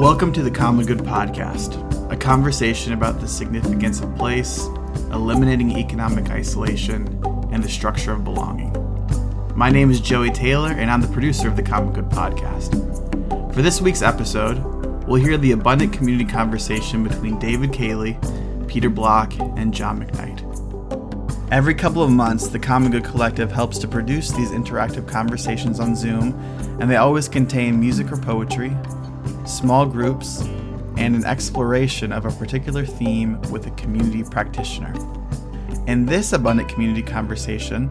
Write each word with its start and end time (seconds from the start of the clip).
Welcome 0.00 0.32
to 0.32 0.42
the 0.42 0.50
Common 0.50 0.86
Good 0.86 1.00
Podcast, 1.00 1.76
a 2.10 2.16
conversation 2.16 2.94
about 2.94 3.20
the 3.20 3.28
significance 3.28 4.00
of 4.00 4.16
place, 4.16 4.64
eliminating 5.12 5.76
economic 5.76 6.30
isolation, 6.30 7.22
and 7.52 7.62
the 7.62 7.68
structure 7.68 8.12
of 8.12 8.24
belonging. 8.24 8.72
My 9.54 9.68
name 9.68 9.90
is 9.90 10.00
Joey 10.00 10.30
Taylor, 10.30 10.70
and 10.70 10.90
I'm 10.90 11.02
the 11.02 11.08
producer 11.08 11.48
of 11.48 11.56
the 11.56 11.62
Common 11.62 11.92
Good 11.92 12.08
Podcast. 12.08 12.72
For 13.54 13.60
this 13.60 13.82
week's 13.82 14.00
episode, 14.00 14.64
we'll 15.06 15.20
hear 15.20 15.36
the 15.36 15.52
abundant 15.52 15.92
community 15.92 16.24
conversation 16.24 17.04
between 17.04 17.38
David 17.38 17.70
Cayley, 17.70 18.18
Peter 18.68 18.88
Block, 18.88 19.38
and 19.38 19.74
John 19.74 20.02
McKnight. 20.02 20.46
Every 21.52 21.74
couple 21.74 22.02
of 22.02 22.10
months, 22.10 22.48
the 22.48 22.58
Common 22.58 22.90
Good 22.90 23.04
Collective 23.04 23.52
helps 23.52 23.76
to 23.76 23.86
produce 23.86 24.30
these 24.30 24.50
interactive 24.50 25.06
conversations 25.06 25.78
on 25.78 25.94
Zoom, 25.94 26.32
and 26.80 26.90
they 26.90 26.96
always 26.96 27.28
contain 27.28 27.78
music 27.78 28.10
or 28.10 28.16
poetry, 28.16 28.74
small 29.44 29.86
groups, 29.86 30.42
and 30.96 31.14
an 31.14 31.24
exploration 31.24 32.12
of 32.12 32.26
a 32.26 32.30
particular 32.32 32.84
theme 32.84 33.40
with 33.50 33.66
a 33.66 33.70
community 33.72 34.22
practitioner. 34.22 34.94
In 35.86 36.04
this 36.04 36.32
abundant 36.32 36.68
community 36.68 37.02
conversation, 37.02 37.90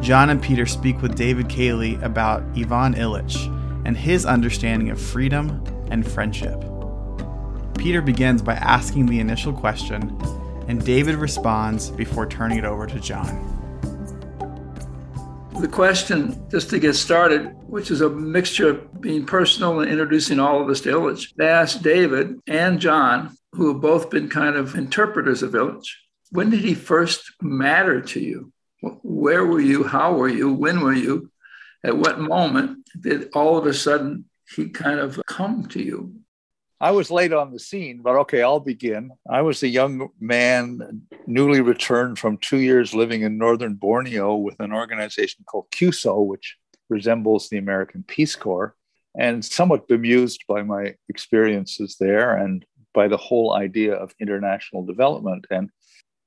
John 0.00 0.30
and 0.30 0.42
Peter 0.42 0.66
speak 0.66 1.02
with 1.02 1.16
David 1.16 1.48
Cayley 1.48 1.96
about 2.02 2.42
Ivan 2.56 2.94
Illich 2.94 3.46
and 3.86 3.96
his 3.96 4.26
understanding 4.26 4.90
of 4.90 5.00
freedom 5.00 5.62
and 5.90 6.06
friendship. 6.06 6.62
Peter 7.76 8.02
begins 8.02 8.42
by 8.42 8.54
asking 8.54 9.06
the 9.06 9.20
initial 9.20 9.52
question, 9.52 10.16
and 10.68 10.84
David 10.84 11.16
responds 11.16 11.90
before 11.90 12.26
turning 12.26 12.58
it 12.58 12.64
over 12.64 12.86
to 12.86 13.00
John. 13.00 13.46
The 15.60 15.68
question, 15.68 16.46
just 16.50 16.70
to 16.70 16.78
get 16.78 16.94
started, 16.94 17.56
which 17.70 17.90
is 17.90 18.00
a 18.00 18.10
mixture 18.10 18.70
of 18.70 19.00
being 19.00 19.24
personal 19.24 19.78
and 19.78 19.90
introducing 19.90 20.40
all 20.40 20.60
of 20.60 20.68
us 20.68 20.80
to 20.80 20.90
Illich, 20.90 21.32
they 21.36 21.46
asked 21.46 21.82
David 21.82 22.40
and 22.48 22.80
John, 22.80 23.36
who 23.52 23.72
have 23.72 23.80
both 23.80 24.10
been 24.10 24.28
kind 24.28 24.56
of 24.56 24.74
interpreters 24.74 25.42
of 25.42 25.52
Illich, 25.52 25.86
when 26.30 26.50
did 26.50 26.60
he 26.60 26.74
first 26.74 27.32
matter 27.40 28.00
to 28.00 28.20
you? 28.20 28.52
Where 28.82 29.46
were 29.46 29.60
you? 29.60 29.84
How 29.84 30.14
were 30.14 30.28
you? 30.28 30.52
When 30.52 30.80
were 30.80 30.92
you? 30.92 31.30
At 31.84 31.96
what 31.96 32.18
moment 32.18 32.88
did 33.00 33.30
all 33.34 33.56
of 33.56 33.66
a 33.66 33.74
sudden 33.74 34.24
he 34.54 34.68
kind 34.68 34.98
of 34.98 35.20
come 35.26 35.66
to 35.66 35.82
you? 35.82 36.14
I 36.80 36.92
was 36.92 37.10
late 37.10 37.32
on 37.32 37.52
the 37.52 37.58
scene, 37.58 38.00
but 38.02 38.16
okay, 38.16 38.42
I'll 38.42 38.58
begin. 38.58 39.12
I 39.28 39.42
was 39.42 39.62
a 39.62 39.68
young 39.68 40.08
man, 40.18 41.02
newly 41.26 41.60
returned 41.60 42.18
from 42.18 42.38
two 42.38 42.58
years 42.58 42.94
living 42.94 43.22
in 43.22 43.38
northern 43.38 43.74
Borneo 43.74 44.34
with 44.36 44.58
an 44.60 44.72
organization 44.72 45.44
called 45.46 45.70
CUSO, 45.70 46.26
which 46.26 46.56
resembles 46.90 47.48
the 47.48 47.58
American 47.58 48.04
Peace 48.06 48.36
Corps, 48.36 48.74
and 49.18 49.44
somewhat 49.44 49.88
bemused 49.88 50.44
by 50.46 50.62
my 50.62 50.94
experiences 51.08 51.96
there 51.98 52.36
and 52.36 52.64
by 52.92 53.08
the 53.08 53.16
whole 53.16 53.54
idea 53.54 53.94
of 53.94 54.14
international 54.20 54.84
development. 54.84 55.46
And 55.50 55.70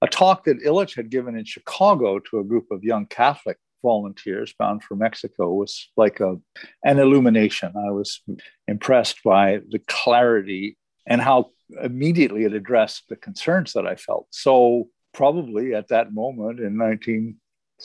a 0.01 0.07
talk 0.07 0.45
that 0.45 0.63
Illich 0.63 0.95
had 0.95 1.09
given 1.09 1.37
in 1.37 1.45
Chicago 1.45 2.19
to 2.19 2.39
a 2.39 2.43
group 2.43 2.71
of 2.71 2.83
young 2.83 3.05
Catholic 3.05 3.57
volunteers 3.81 4.53
bound 4.57 4.83
for 4.83 4.95
Mexico 4.95 5.53
was 5.53 5.89
like 5.97 6.19
a, 6.19 6.37
an 6.83 6.99
illumination. 6.99 7.73
I 7.75 7.91
was 7.91 8.21
impressed 8.67 9.17
by 9.23 9.59
the 9.69 9.79
clarity 9.87 10.77
and 11.05 11.21
how 11.21 11.51
immediately 11.81 12.45
it 12.45 12.53
addressed 12.53 13.03
the 13.09 13.15
concerns 13.15 13.73
that 13.73 13.85
I 13.85 13.95
felt. 13.95 14.27
So, 14.31 14.89
probably 15.13 15.75
at 15.75 15.89
that 15.89 16.11
moment 16.11 16.59
in 16.59 16.75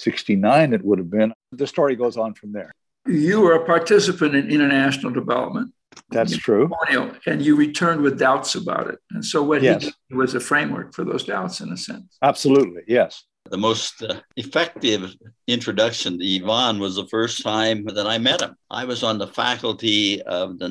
1969, 0.07 0.73
it 0.73 0.85
would 0.85 0.99
have 0.99 1.11
been. 1.11 1.33
The 1.53 1.67
story 1.67 1.97
goes 1.97 2.17
on 2.17 2.35
from 2.35 2.53
there. 2.53 2.73
You 3.07 3.41
were 3.41 3.55
a 3.55 3.65
participant 3.65 4.35
in 4.35 4.51
international 4.51 5.13
development. 5.13 5.73
That's 6.11 6.37
true. 6.37 6.71
And 7.27 7.43
you 7.43 7.57
returned 7.57 8.03
with 8.03 8.19
doubts 8.19 8.55
about 8.55 8.89
it. 8.89 8.99
And 9.11 9.25
so, 9.25 9.43
what 9.43 9.63
yes. 9.63 9.83
he 9.83 9.91
did 9.91 10.17
was 10.17 10.35
a 10.35 10.41
framework 10.41 10.95
for 10.95 11.05
those 11.05 11.25
doubts, 11.25 11.61
in 11.61 11.73
a 11.73 11.77
sense. 11.77 12.19
Absolutely. 12.23 12.83
Yes 12.87 13.25
the 13.51 13.57
most 13.57 14.03
uh, 14.03 14.21
effective 14.37 15.15
introduction 15.47 16.19
to 16.19 16.37
Ivan 16.37 16.79
was 16.79 16.97
the 16.97 17.07
first 17.07 17.43
time 17.43 17.85
that 17.87 18.07
I 18.07 18.19
met 18.19 18.43
him. 18.43 18.57
I 18.71 18.85
was 18.85 19.03
on 19.03 19.19
the 19.19 19.27
faculty 19.27 20.23
of 20.23 20.59
the 20.59 20.69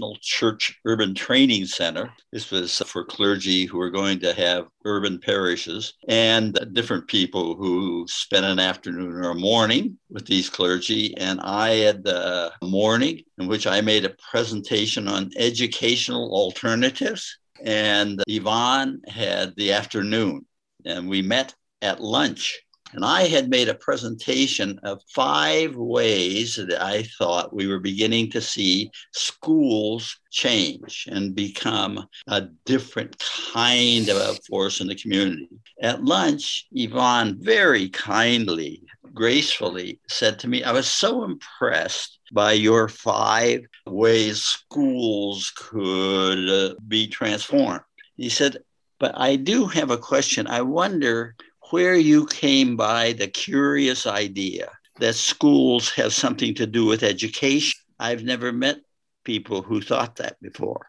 National 0.00 0.16
Church 0.22 0.80
Urban 0.86 1.14
Training 1.14 1.66
Center. 1.66 2.10
This 2.32 2.50
was 2.50 2.78
for 2.86 3.04
clergy 3.04 3.66
who 3.66 3.76
were 3.76 3.90
going 3.90 4.18
to 4.20 4.32
have 4.32 4.68
urban 4.86 5.18
parishes 5.18 5.92
and 6.08 6.58
different 6.72 7.06
people 7.06 7.54
who 7.54 8.06
spent 8.08 8.46
an 8.46 8.58
afternoon 8.58 9.12
or 9.12 9.32
a 9.32 9.34
morning 9.34 9.98
with 10.08 10.24
these 10.24 10.48
clergy. 10.48 11.14
And 11.18 11.38
I 11.42 11.70
had 11.84 12.02
the 12.02 12.50
morning 12.62 13.20
in 13.36 13.46
which 13.46 13.66
I 13.66 13.82
made 13.82 14.06
a 14.06 14.16
presentation 14.30 15.06
on 15.06 15.32
educational 15.36 16.32
alternatives. 16.32 17.36
And 17.62 18.22
Ivan 18.26 19.02
had 19.06 19.54
the 19.56 19.72
afternoon. 19.72 20.46
And 20.86 21.10
we 21.10 21.20
met 21.20 21.54
at 21.82 22.00
lunch. 22.00 22.58
And 22.92 23.04
I 23.04 23.28
had 23.28 23.48
made 23.48 23.68
a 23.68 23.74
presentation 23.74 24.80
of 24.82 25.02
five 25.14 25.76
ways 25.76 26.56
that 26.56 26.82
I 26.82 27.04
thought 27.18 27.54
we 27.54 27.66
were 27.66 27.78
beginning 27.78 28.30
to 28.32 28.40
see 28.40 28.90
schools 29.12 30.18
change 30.30 31.06
and 31.10 31.34
become 31.34 32.06
a 32.26 32.42
different 32.64 33.16
kind 33.52 34.08
of 34.08 34.16
a 34.16 34.34
force 34.48 34.80
in 34.80 34.88
the 34.88 34.94
community. 34.94 35.48
At 35.82 36.04
lunch, 36.04 36.66
Ivan 36.76 37.38
very 37.40 37.88
kindly, 37.90 38.82
gracefully 39.14 40.00
said 40.08 40.38
to 40.40 40.48
me, 40.48 40.64
I 40.64 40.72
was 40.72 40.88
so 40.88 41.24
impressed 41.24 42.18
by 42.32 42.52
your 42.52 42.88
five 42.88 43.62
ways 43.86 44.42
schools 44.42 45.52
could 45.56 46.48
uh, 46.48 46.74
be 46.86 47.06
transformed. 47.06 47.82
He 48.16 48.28
said, 48.28 48.58
but 48.98 49.12
I 49.16 49.36
do 49.36 49.66
have 49.66 49.90
a 49.90 49.96
question. 49.96 50.46
I 50.46 50.60
wonder 50.60 51.34
where 51.70 51.96
you 51.96 52.26
came 52.26 52.76
by 52.76 53.12
the 53.12 53.28
curious 53.28 54.06
idea 54.06 54.70
that 54.98 55.14
schools 55.14 55.90
have 55.90 56.12
something 56.12 56.54
to 56.54 56.66
do 56.66 56.84
with 56.84 57.02
education. 57.02 57.80
I've 57.98 58.22
never 58.22 58.52
met 58.52 58.80
people 59.24 59.62
who 59.62 59.80
thought 59.80 60.16
that 60.16 60.40
before. 60.40 60.86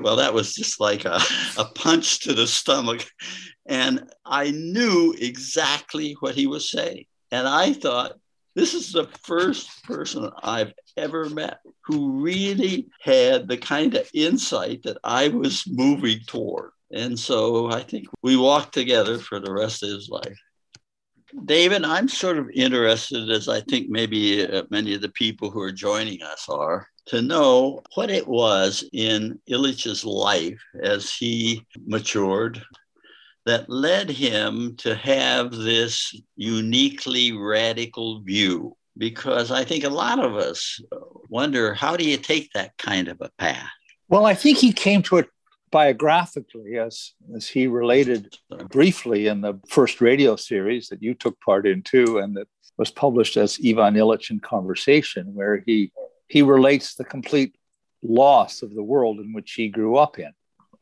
Well, 0.00 0.16
that 0.16 0.34
was 0.34 0.54
just 0.54 0.80
like 0.80 1.04
a, 1.04 1.20
a 1.58 1.64
punch 1.74 2.20
to 2.20 2.32
the 2.32 2.46
stomach. 2.46 3.04
And 3.66 4.10
I 4.24 4.50
knew 4.50 5.14
exactly 5.18 6.16
what 6.20 6.34
he 6.34 6.46
was 6.46 6.70
saying. 6.70 7.04
And 7.30 7.46
I 7.46 7.72
thought, 7.72 8.12
this 8.54 8.74
is 8.74 8.92
the 8.92 9.08
first 9.22 9.82
person 9.84 10.30
I've 10.42 10.74
ever 10.96 11.30
met 11.30 11.60
who 11.86 12.20
really 12.20 12.88
had 13.00 13.48
the 13.48 13.56
kind 13.56 13.94
of 13.94 14.10
insight 14.12 14.82
that 14.82 14.98
I 15.02 15.28
was 15.28 15.64
moving 15.66 16.20
toward. 16.26 16.72
And 16.92 17.18
so 17.18 17.70
I 17.70 17.82
think 17.82 18.06
we 18.22 18.36
walked 18.36 18.74
together 18.74 19.18
for 19.18 19.40
the 19.40 19.52
rest 19.52 19.82
of 19.82 19.90
his 19.90 20.08
life. 20.08 20.38
David, 21.46 21.84
I'm 21.84 22.08
sort 22.08 22.36
of 22.36 22.50
interested, 22.54 23.30
as 23.30 23.48
I 23.48 23.62
think 23.62 23.88
maybe 23.88 24.46
uh, 24.46 24.64
many 24.70 24.94
of 24.94 25.00
the 25.00 25.08
people 25.10 25.50
who 25.50 25.62
are 25.62 25.72
joining 25.72 26.22
us 26.22 26.46
are, 26.48 26.86
to 27.06 27.22
know 27.22 27.82
what 27.94 28.10
it 28.10 28.28
was 28.28 28.84
in 28.92 29.40
Illich's 29.48 30.04
life 30.04 30.60
as 30.82 31.12
he 31.12 31.66
matured 31.86 32.62
that 33.46 33.68
led 33.68 34.10
him 34.10 34.76
to 34.76 34.94
have 34.94 35.52
this 35.52 36.14
uniquely 36.36 37.32
radical 37.32 38.20
view. 38.20 38.76
Because 38.98 39.50
I 39.50 39.64
think 39.64 39.84
a 39.84 39.88
lot 39.88 40.22
of 40.22 40.36
us 40.36 40.78
wonder 41.30 41.72
how 41.72 41.96
do 41.96 42.04
you 42.04 42.18
take 42.18 42.50
that 42.52 42.76
kind 42.76 43.08
of 43.08 43.16
a 43.22 43.30
path? 43.38 43.70
Well, 44.08 44.26
I 44.26 44.34
think 44.34 44.58
he 44.58 44.72
came 44.72 45.02
to 45.04 45.16
it 45.16 45.28
biographically, 45.72 46.78
as, 46.78 47.14
as 47.34 47.48
he 47.48 47.66
related 47.66 48.38
briefly 48.68 49.26
in 49.26 49.40
the 49.40 49.58
first 49.68 50.00
radio 50.00 50.36
series 50.36 50.88
that 50.88 51.02
you 51.02 51.14
took 51.14 51.40
part 51.40 51.66
in 51.66 51.82
too, 51.82 52.18
and 52.18 52.36
that 52.36 52.46
was 52.78 52.90
published 52.90 53.36
as 53.36 53.58
Ivan 53.66 53.94
Illich 53.94 54.30
in 54.30 54.38
Conversation, 54.38 55.34
where 55.34 55.64
he, 55.66 55.90
he 56.28 56.42
relates 56.42 56.94
the 56.94 57.04
complete 57.04 57.56
loss 58.02 58.62
of 58.62 58.74
the 58.74 58.82
world 58.82 59.18
in 59.18 59.32
which 59.32 59.54
he 59.54 59.68
grew 59.68 59.96
up 59.96 60.18
in. 60.18 60.30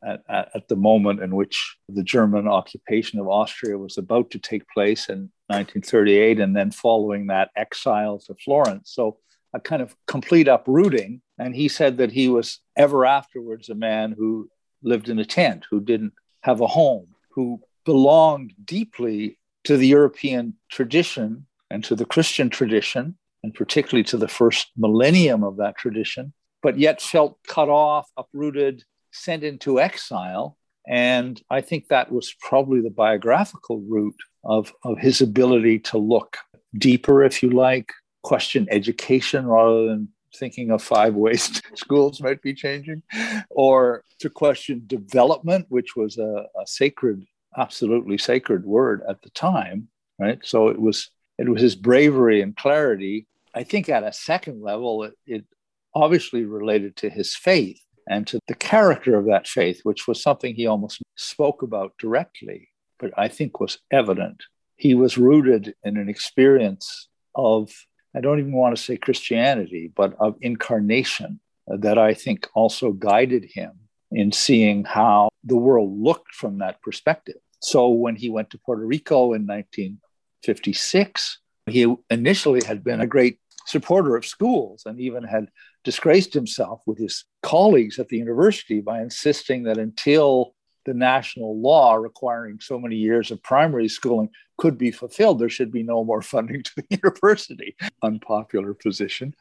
At, 0.03 0.23
at, 0.27 0.49
at, 0.55 0.67
the 0.67 0.75
moment 0.75 1.21
in 1.21 1.35
which 1.35 1.77
the 1.87 2.01
German 2.01 2.47
occupation 2.47 3.19
of 3.19 3.27
Austria 3.27 3.77
was 3.77 3.99
about 3.99 4.31
to 4.31 4.39
take 4.39 4.67
place 4.67 5.09
in 5.09 5.29
1938, 5.47 6.39
and 6.39 6.55
then 6.55 6.71
following 6.71 7.27
that, 7.27 7.51
exile 7.55 8.17
to 8.25 8.33
Florence. 8.43 8.91
So, 8.93 9.17
a 9.53 9.59
kind 9.59 9.81
of 9.81 9.95
complete 10.07 10.47
uprooting. 10.47 11.21
And 11.37 11.55
he 11.55 11.67
said 11.67 11.97
that 11.97 12.11
he 12.11 12.29
was 12.29 12.59
ever 12.75 13.05
afterwards 13.05 13.69
a 13.69 13.75
man 13.75 14.15
who 14.17 14.49
lived 14.83 15.09
in 15.09 15.19
a 15.19 15.25
tent, 15.25 15.65
who 15.69 15.79
didn't 15.79 16.13
have 16.41 16.61
a 16.61 16.67
home, 16.67 17.07
who 17.29 17.61
belonged 17.85 18.53
deeply 18.63 19.37
to 19.63 19.77
the 19.77 19.87
European 19.87 20.55
tradition 20.69 21.45
and 21.69 21.83
to 21.83 21.95
the 21.95 22.05
Christian 22.05 22.49
tradition, 22.49 23.17
and 23.43 23.53
particularly 23.53 24.03
to 24.03 24.17
the 24.17 24.27
first 24.27 24.67
millennium 24.77 25.43
of 25.43 25.57
that 25.57 25.77
tradition, 25.77 26.33
but 26.61 26.77
yet 26.77 27.01
felt 27.01 27.39
cut 27.47 27.69
off, 27.69 28.09
uprooted, 28.17 28.83
sent 29.11 29.43
into 29.43 29.79
exile. 29.79 30.57
And 30.87 31.41
I 31.49 31.61
think 31.61 31.87
that 31.87 32.11
was 32.11 32.33
probably 32.39 32.81
the 32.81 32.89
biographical 32.89 33.81
root 33.87 34.15
of, 34.43 34.73
of 34.83 34.97
his 34.97 35.21
ability 35.21 35.79
to 35.79 35.97
look 35.97 36.37
deeper, 36.77 37.23
if 37.23 37.43
you 37.43 37.49
like, 37.49 37.91
question 38.23 38.67
education 38.69 39.45
rather 39.45 39.87
than 39.87 40.09
thinking 40.35 40.71
of 40.71 40.81
five 40.81 41.15
ways 41.15 41.61
schools 41.75 42.21
might 42.21 42.41
be 42.41 42.53
changing, 42.53 43.03
or 43.49 44.03
to 44.19 44.29
question 44.29 44.83
development, 44.87 45.65
which 45.69 45.95
was 45.95 46.17
a, 46.17 46.45
a 46.59 46.65
sacred, 46.65 47.25
absolutely 47.57 48.17
sacred 48.17 48.65
word 48.65 49.01
at 49.07 49.21
the 49.21 49.29
time, 49.31 49.87
right? 50.19 50.39
So 50.43 50.69
it 50.69 50.79
was 50.79 51.09
it 51.37 51.49
was 51.49 51.61
his 51.61 51.75
bravery 51.75 52.41
and 52.41 52.55
clarity. 52.55 53.27
I 53.53 53.63
think 53.63 53.89
at 53.89 54.03
a 54.03 54.13
second 54.13 54.61
level, 54.61 55.03
it, 55.03 55.13
it 55.25 55.45
obviously 55.93 56.45
related 56.45 56.95
to 56.97 57.09
his 57.09 57.35
faith 57.35 57.81
and 58.07 58.25
to 58.27 58.39
the 58.47 58.55
character 58.55 59.17
of 59.17 59.25
that 59.25 59.47
faith, 59.47 59.81
which 59.83 60.07
was 60.07 60.21
something 60.21 60.55
he 60.55 60.67
almost 60.67 61.01
spoke 61.15 61.61
about 61.61 61.97
directly, 61.97 62.69
but 62.99 63.11
I 63.17 63.27
think 63.27 63.59
was 63.59 63.79
evident. 63.91 64.43
He 64.75 64.93
was 64.95 65.17
rooted 65.17 65.75
in 65.83 65.97
an 65.97 66.09
experience 66.09 67.09
of, 67.35 67.71
I 68.15 68.21
don't 68.21 68.39
even 68.39 68.53
want 68.53 68.75
to 68.75 68.81
say 68.81 68.97
Christianity, 68.97 69.91
but 69.95 70.15
of 70.19 70.35
incarnation 70.41 71.39
uh, 71.71 71.77
that 71.77 71.97
I 71.97 72.13
think 72.13 72.47
also 72.53 72.91
guided 72.91 73.45
him 73.45 73.71
in 74.11 74.31
seeing 74.31 74.83
how 74.83 75.29
the 75.43 75.55
world 75.55 75.97
looked 75.99 76.33
from 76.33 76.59
that 76.59 76.81
perspective. 76.81 77.37
So 77.61 77.89
when 77.89 78.15
he 78.15 78.29
went 78.29 78.49
to 78.51 78.57
Puerto 78.57 78.85
Rico 78.85 79.33
in 79.33 79.47
1956, 79.47 81.39
he 81.67 81.95
initially 82.09 82.61
had 82.65 82.83
been 82.83 83.01
a 83.01 83.07
great 83.07 83.39
supporter 83.67 84.15
of 84.15 84.25
schools 84.25 84.83
and 84.85 84.99
even 84.99 85.23
had 85.23 85.49
disgraced 85.83 86.33
himself 86.33 86.81
with 86.85 86.97
his 86.97 87.25
colleagues 87.43 87.99
at 87.99 88.09
the 88.09 88.17
university 88.17 88.81
by 88.81 89.01
insisting 89.01 89.63
that 89.63 89.77
until 89.77 90.55
the 90.85 90.93
national 90.93 91.59
law 91.59 91.93
requiring 91.93 92.59
so 92.59 92.79
many 92.79 92.95
years 92.95 93.31
of 93.31 93.41
primary 93.43 93.87
schooling 93.87 94.29
could 94.57 94.77
be 94.77 94.91
fulfilled, 94.91 95.39
there 95.39 95.49
should 95.49 95.71
be 95.71 95.83
no 95.83 96.03
more 96.03 96.21
funding 96.21 96.63
to 96.63 96.71
the 96.75 96.85
university. 96.89 97.75
Unpopular 98.03 98.73
position. 98.73 99.33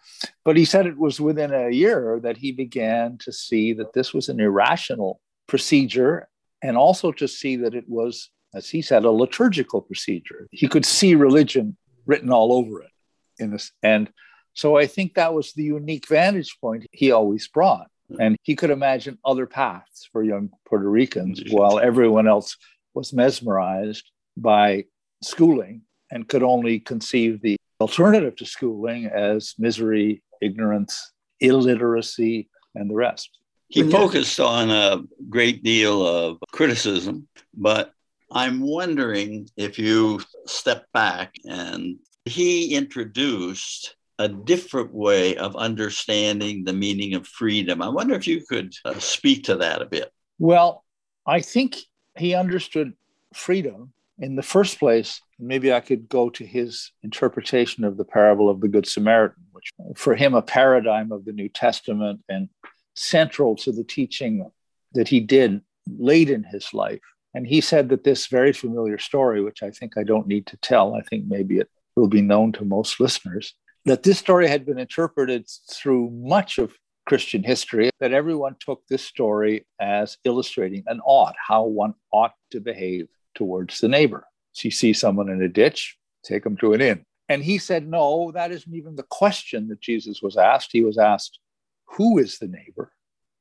But 0.45 0.57
he 0.57 0.65
said 0.65 0.87
it 0.87 0.99
was 0.99 1.21
within 1.21 1.53
a 1.53 1.71
year 1.71 2.21
that 2.23 2.39
he 2.39 2.53
began 2.53 3.19
to 3.19 3.33
see 3.33 3.73
that 3.75 3.93
this 3.93 4.15
was 4.15 4.29
an 4.29 4.41
irrational 4.41 5.21
procedure 5.47 6.29
and 6.63 6.77
also 6.77 7.13
to 7.13 7.27
see 7.27 7.57
that 7.57 7.75
it 7.75 7.89
was, 7.89 8.31
as 8.55 8.69
he 8.69 8.83
said, 8.83 9.05
a 9.05 9.11
liturgical 9.11 9.81
procedure. 9.81 10.49
He 10.51 10.69
could 10.69 10.85
see 10.85 11.15
religion 11.15 11.77
written 12.07 12.31
all 12.31 12.53
over 12.53 12.83
it. 12.83 12.91
In 13.39 13.51
this, 13.51 13.73
and 13.83 14.11
so 14.53 14.77
I 14.77 14.87
think 14.87 15.15
that 15.15 15.33
was 15.33 15.53
the 15.53 15.65
unique 15.65 16.07
vantage 16.07 16.59
point 16.61 16.87
he 16.93 17.11
always 17.11 17.49
brought. 17.49 17.89
Mm-hmm. 18.11 18.21
And 18.21 18.37
he 18.43 18.57
could 18.57 18.71
imagine 18.71 19.19
other 19.25 19.47
paths 19.47 20.09
for 20.11 20.23
young 20.23 20.51
Puerto 20.69 20.89
Ricans 20.89 21.43
while 21.51 21.79
everyone 21.79 22.27
else 22.27 22.57
was 22.95 23.13
mesmerized 23.13 24.11
by 24.37 24.85
schooling 25.23 25.83
and 26.11 26.29
could 26.29 26.43
only 26.43 26.81
conceive 26.81 27.41
the 27.41 27.57
alternative 27.81 28.37
to 28.37 28.47
schooling 28.47 29.07
as 29.07 29.55
misery, 29.59 30.23
ignorance, 30.43 31.13
illiteracy, 31.41 32.49
and 32.75 32.91
the 32.91 32.95
rest. 32.95 33.31
He 33.69 33.89
focused 33.89 34.41
on 34.41 34.71
a 34.71 35.03
great 35.29 35.63
deal 35.63 36.05
of 36.05 36.39
criticism, 36.51 37.29
but 37.55 37.93
I'm 38.33 38.61
wondering 38.61 39.49
if 39.57 39.79
you 39.79 40.21
step 40.47 40.87
back 40.93 41.35
and 41.45 41.97
he 42.25 42.75
introduced 42.75 43.95
a 44.21 44.29
different 44.29 44.93
way 44.93 45.35
of 45.37 45.57
understanding 45.57 46.63
the 46.65 46.75
meaning 46.75 47.15
of 47.15 47.27
freedom. 47.27 47.81
I 47.81 47.89
wonder 47.89 48.15
if 48.15 48.27
you 48.27 48.45
could 48.47 48.75
uh, 48.85 48.99
speak 48.99 49.45
to 49.45 49.57
that 49.57 49.81
a 49.81 49.87
bit. 49.87 50.13
Well, 50.39 50.85
I 51.27 51.41
think 51.41 51.79
he 52.19 52.35
understood 52.35 52.93
freedom 53.33 53.95
in 54.19 54.37
the 54.37 54.43
first 54.43 54.79
place. 54.79 55.23
Maybe 55.39 55.73
I 55.73 55.81
could 55.81 56.07
go 56.07 56.29
to 56.31 56.45
his 56.45 56.93
interpretation 57.03 57.83
of 57.83 57.97
the 57.97 58.05
parable 58.05 58.51
of 58.51 58.61
the 58.61 58.69
Good 58.69 58.87
Samaritan, 58.87 59.43
which 59.53 59.73
for 59.97 60.15
him, 60.15 60.35
a 60.35 60.43
paradigm 60.43 61.13
of 61.13 61.25
the 61.25 61.33
New 61.33 61.49
Testament 61.49 62.21
and 62.29 62.51
central 62.95 63.57
to 63.57 63.73
the 63.73 63.85
teaching 63.85 64.51
that 64.93 65.09
he 65.09 65.21
did 65.21 65.63
late 65.99 66.29
in 66.29 66.45
his 66.45 66.75
life. 66.75 67.01
And 67.33 67.47
he 67.47 67.63
said 67.63 67.89
that 67.89 68.05
this 68.05 68.27
very 68.27 68.53
familiar 68.53 68.99
story, 68.99 69.41
which 69.41 69.63
I 69.63 69.71
think 69.71 69.97
I 69.97 70.03
don't 70.03 70.27
need 70.27 70.47
to 70.49 70.59
tell, 70.59 70.95
I 70.95 71.01
think 71.01 71.25
maybe 71.27 71.57
it 71.57 71.71
will 71.97 72.09
be 72.09 72.21
known 72.21 72.53
to 72.53 72.65
most 72.67 73.01
listeners, 73.01 73.55
that 73.85 74.03
this 74.03 74.19
story 74.19 74.49
had 74.49 74.67
been 74.67 74.79
interpreted 74.79 75.47
through 75.71 76.11
much 76.11 76.59
of 76.59 76.75
Christian 77.07 77.43
history, 77.43 77.91
that 77.99 78.13
everyone 78.13 78.57
took 78.61 78.83
this 78.89 79.05
story 79.05 79.67
as 79.81 80.19
illustrating 80.25 80.85
an 80.87 81.01
ought, 81.05 81.35
how 81.45 81.65
one 81.65 81.95
ought 82.13 82.35
to 82.53 82.61
behave 82.61 83.09
towards 83.35 83.81
the 83.81 83.89
neighbor. 83.89 84.27
So 84.53 84.67
you 84.67 84.71
see 84.71 84.93
someone 84.93 85.29
in 85.29 85.43
a 85.43 85.49
ditch, 85.49 85.97
take 86.25 86.45
them 86.45 86.57
to 86.59 86.73
an 86.73 86.81
inn. 86.81 87.05
And 87.29 87.43
he 87.43 87.59
said, 87.59 87.89
no, 87.89 88.33
that 88.33 88.51
isn't 88.51 88.75
even 88.75 88.97
the 88.97 89.05
question 89.05 89.69
that 89.69 89.81
Jesus 89.81 90.21
was 90.21 90.37
asked. 90.37 90.71
He 90.73 90.83
was 90.83 90.99
asked, 90.99 91.39
who 91.87 92.19
is 92.19 92.39
the 92.39 92.49
neighbor? 92.49 92.93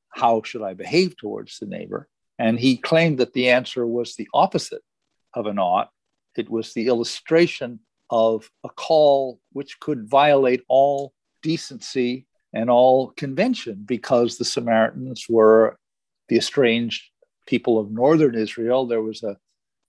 How 0.10 0.42
should 0.44 0.62
I 0.62 0.74
behave 0.74 1.18
towards 1.18 1.60
the 1.60 1.66
neighbor? 1.66 2.08
And 2.38 2.60
he 2.60 2.78
claimed 2.78 3.18
that 3.18 3.34
the 3.34 3.50
answer 3.50 3.86
was 3.86 4.16
the 4.16 4.30
opposite 4.34 4.82
of 5.34 5.46
an 5.46 5.60
ought. 5.60 5.90
It 6.38 6.50
was 6.50 6.74
the 6.74 6.88
illustration 6.88 7.82
of 8.10 8.50
a 8.64 8.70
call 8.70 9.40
which 9.54 9.80
could 9.80 10.10
violate 10.10 10.64
all 10.68 11.14
decency 11.42 12.26
and 12.54 12.70
all 12.70 13.12
convention 13.12 13.84
because 13.86 14.38
the 14.38 14.46
Samaritans 14.46 15.26
were 15.30 15.78
the 16.28 16.38
estranged 16.38 17.04
people 17.46 17.80
of 17.80 17.92
northern 17.92 18.36
Israel. 18.36 18.86
There 18.86 19.02
was 19.02 19.24
a 19.24 19.38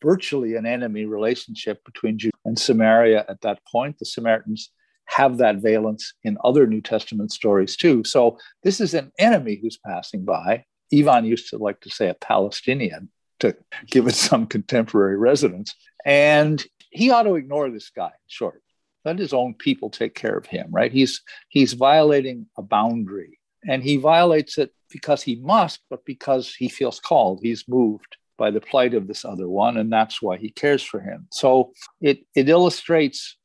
virtually 0.03 0.55
an 0.55 0.67
enemy 0.67 1.05
relationship 1.05 1.85
between 1.85 2.19
Judah 2.19 2.37
and 2.45 2.59
Samaria 2.59 3.25
at 3.29 3.41
that 3.43 3.61
point. 3.71 3.99
The 3.99 4.07
Samaritans 4.07 4.71
have 5.07 5.39
that 5.39 5.57
valence 5.57 6.15
in 6.23 6.39
other 6.45 6.67
New 6.67 6.81
Testament 6.81 7.33
stories 7.33 7.77
too. 7.77 8.05
So 8.05 8.39
this 8.63 8.81
is 8.81 8.95
an 8.95 9.11
enemy 9.19 9.59
who's 9.61 9.79
passing 9.85 10.25
by. 10.25 10.65
Ivan 10.93 11.25
used 11.25 11.51
to 11.51 11.59
like 11.59 11.81
to 11.81 11.91
say 11.91 12.09
a 12.09 12.15
Palestinian 12.15 13.11
to 13.41 13.57
give 13.87 14.07
it 14.07 14.15
some 14.15 14.47
contemporary 14.47 15.17
resonance. 15.17 15.75
And 16.05 16.65
he 16.91 17.11
ought 17.11 17.23
to 17.23 17.37
ignore 17.37 17.71
this 17.71 17.91
guy, 17.91 18.11
short. 18.27 18.63
Let 19.05 19.19
his 19.19 19.33
own 19.33 19.55
people 19.55 19.89
take 19.89 20.15
care 20.15 20.37
of 20.37 20.47
him, 20.47 20.69
right? 20.71 20.93
He's 20.93 21.23
he's 21.49 21.73
violating 21.73 22.47
a 22.59 22.63
boundary. 22.63 23.39
And 23.67 23.83
he 23.83 23.97
violates 23.97 24.57
it 24.57 24.73
because 24.91 25.23
he 25.23 25.37
must, 25.37 25.81
but 25.91 26.05
because 26.05 26.55
he 26.55 26.69
feels 26.69 26.99
called. 26.99 27.41
He's 27.43 27.69
moved 27.69 28.17
by 28.39 28.51
the 28.51 28.61
plight 28.61 28.95
of 28.95 29.07
this 29.07 29.25
other 29.25 29.49
one, 29.49 29.77
and 29.77 29.93
that's 29.93 30.23
why 30.23 30.39
he 30.39 30.51
cares 30.51 30.83
for 30.83 31.01
him. 31.01 31.29
So 31.31 31.73
it 32.01 32.25
it 32.35 32.49
illustrates, 32.49 33.37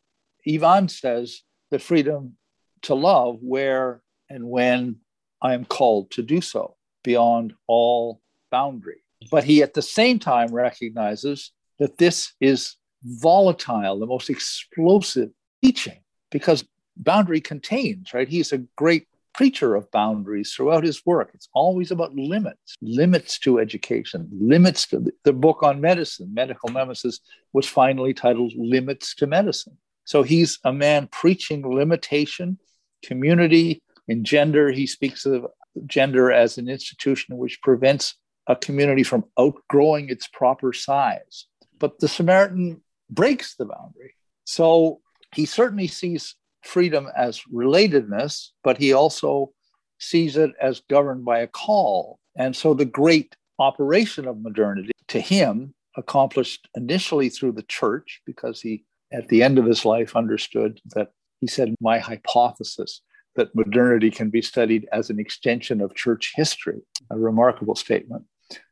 Ivan 0.47 0.88
says, 0.88 1.42
the 1.71 1.80
freedom 1.80 2.38
to 2.83 2.95
love 2.95 3.40
where 3.42 4.02
and 4.30 4.49
when 4.49 4.97
I 5.42 5.54
am 5.54 5.66
called 5.66 6.11
to 6.11 6.23
do 6.23 6.42
so 6.42 6.75
beyond 7.04 7.54
all 7.68 8.21
boundary. 8.52 9.04
But 9.31 9.44
he 9.44 9.64
at 9.64 9.73
the 9.73 9.81
same 9.81 10.19
time 10.19 10.54
recognizes 10.54 11.52
that 11.80 11.97
this 11.97 12.33
is 12.40 12.75
volatile, 13.06 14.00
the 14.00 14.06
most 14.06 14.30
explosive 14.30 15.30
teaching 15.64 16.00
because 16.31 16.66
boundary 16.97 17.42
contains, 17.42 18.14
right? 18.14 18.28
He's 18.28 18.52
a 18.52 18.59
great 18.76 19.07
preacher 19.33 19.76
of 19.76 19.92
boundaries 19.92 20.54
throughout 20.54 20.83
his 20.83 21.06
work. 21.06 21.31
It's 21.33 21.50
always 21.54 21.92
about 21.92 22.16
limits, 22.16 22.76
limits 22.81 23.38
to 23.40 23.59
education, 23.59 24.30
limits 24.31 24.88
to 24.88 25.06
the, 25.24 25.33
book 25.33 25.62
on 25.62 25.81
medicine, 25.81 26.33
Medical 26.33 26.69
Nemesis, 26.69 27.19
was 27.52 27.68
finally 27.68 28.14
titled 28.14 28.54
Limits 28.56 29.14
to 29.16 29.28
Medicine. 29.28 29.78
So 30.06 30.24
he's 30.24 30.59
a 30.64 30.71
man 30.71 31.09
preaching 31.12 31.68
limitation, 31.68 32.59
community, 33.04 33.81
and 34.07 34.26
gender. 34.26 34.71
He 34.71 34.88
speaks 34.88 35.26
of 35.26 35.47
gender 35.85 36.31
as 36.31 36.57
an 36.57 36.69
institution 36.69 37.38
which 37.38 37.62
prevents 37.62 38.16
a 38.47 38.56
community 38.56 39.04
from 39.04 39.26
outgrowing 39.38 40.09
its 40.09 40.28
proper 40.28 40.71
size. 40.71 41.47
But 41.80 42.00
the 42.00 42.07
Samaritan 42.07 42.81
breaks 43.09 43.56
the 43.56 43.66
boundary. 43.66 44.16
So 44.44 45.02
he 45.33 45.45
certainly 45.45 45.88
sees 45.88 46.35
freedom 46.64 47.07
as 47.16 47.42
relatedness, 47.54 48.50
but 48.64 48.78
he 48.78 48.94
also 48.94 49.52
sees 50.00 50.38
it 50.38 50.52
as 50.62 50.81
governed 50.90 51.26
by 51.26 51.40
a 51.40 51.47
call. 51.47 52.19
And 52.35 52.56
so 52.56 52.74
the 52.74 52.85
great 52.85 53.35
operation 53.59 54.28
of 54.28 54.42
modernity 54.42 54.92
to 55.09 55.19
him, 55.19 55.74
accomplished 55.97 56.68
initially 56.76 57.30
through 57.30 57.54
the 57.54 57.64
church, 57.64 58.21
because 58.26 58.59
he, 58.59 58.83
at 59.14 59.28
the 59.30 59.44
end 59.44 59.57
of 59.57 59.66
his 59.66 59.85
life, 59.85 60.16
understood 60.16 60.81
that 60.94 61.12
he 61.40 61.47
said, 61.47 61.74
My 61.80 62.00
hypothesis 62.00 63.02
that 63.35 63.54
modernity 63.56 64.09
can 64.12 64.30
be 64.30 64.42
studied 64.42 64.88
as 64.92 65.09
an 65.09 65.19
extension 65.19 65.81
of 65.81 65.94
church 65.95 66.33
history, 66.35 66.81
a 67.12 67.18
remarkable 67.18 67.76
statement. 67.76 68.24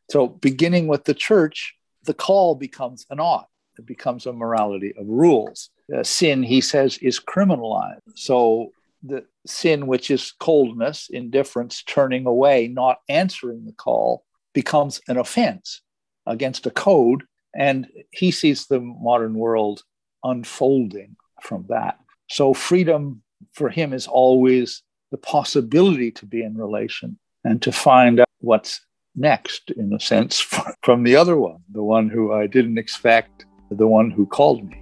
So, 0.10 0.28
beginning 0.28 0.88
with 0.88 1.04
the 1.06 1.14
church, 1.14 1.76
the 2.04 2.14
call 2.14 2.56
becomes 2.56 3.06
an 3.10 3.20
ought. 3.20 3.48
It 3.78 3.86
becomes 3.86 4.26
a 4.26 4.34
morality 4.34 4.94
of 4.98 5.08
rules. 5.08 5.70
Uh, 5.94 6.04
sin, 6.04 6.44
he 6.44 6.62
says, 6.62 6.98
is 7.00 7.20
criminalized. 7.20 8.02
So 8.16 8.72
the 9.02 9.26
sin, 9.46 9.88
which 9.88 10.10
is 10.10 10.34
coldness, 10.40 11.10
indifference, 11.10 11.84
turning 11.84 12.26
away, 12.26 12.68
not 12.68 13.00
answering 13.10 13.66
the 13.66 13.74
call, 13.74 14.24
becomes 14.54 15.02
an 15.08 15.18
offense 15.18 15.82
against 16.26 16.66
a 16.66 16.72
code. 16.72 17.24
And 17.56 17.88
he 18.12 18.32
sees 18.32 18.68
the 18.68 18.80
modern 18.80 19.36
world 19.36 19.84
unfolding 20.24 21.16
from 21.42 21.66
that. 21.70 22.00
So 22.30 22.54
freedom 22.54 23.22
for 23.54 23.70
him 23.70 23.94
is 23.94 24.08
always 24.08 24.82
the 25.12 25.18
possibility 25.18 26.12
to 26.12 26.26
be 26.26 26.42
in 26.42 26.58
relation 26.58 27.20
and 27.44 27.62
to 27.62 27.72
find 27.72 28.22
out 28.22 28.30
what's 28.40 28.82
next, 29.16 29.72
in 29.72 29.94
a 29.94 30.00
sense, 30.00 30.40
from 30.84 31.04
the 31.04 31.16
other 31.16 31.38
one, 31.38 31.60
the 31.72 31.84
one 31.84 32.10
who 32.10 32.34
I 32.34 32.48
didn't 32.48 32.78
expect, 32.78 33.46
the 33.74 33.88
one 33.88 34.12
who 34.12 34.26
called 34.26 34.64
me. 34.70 34.80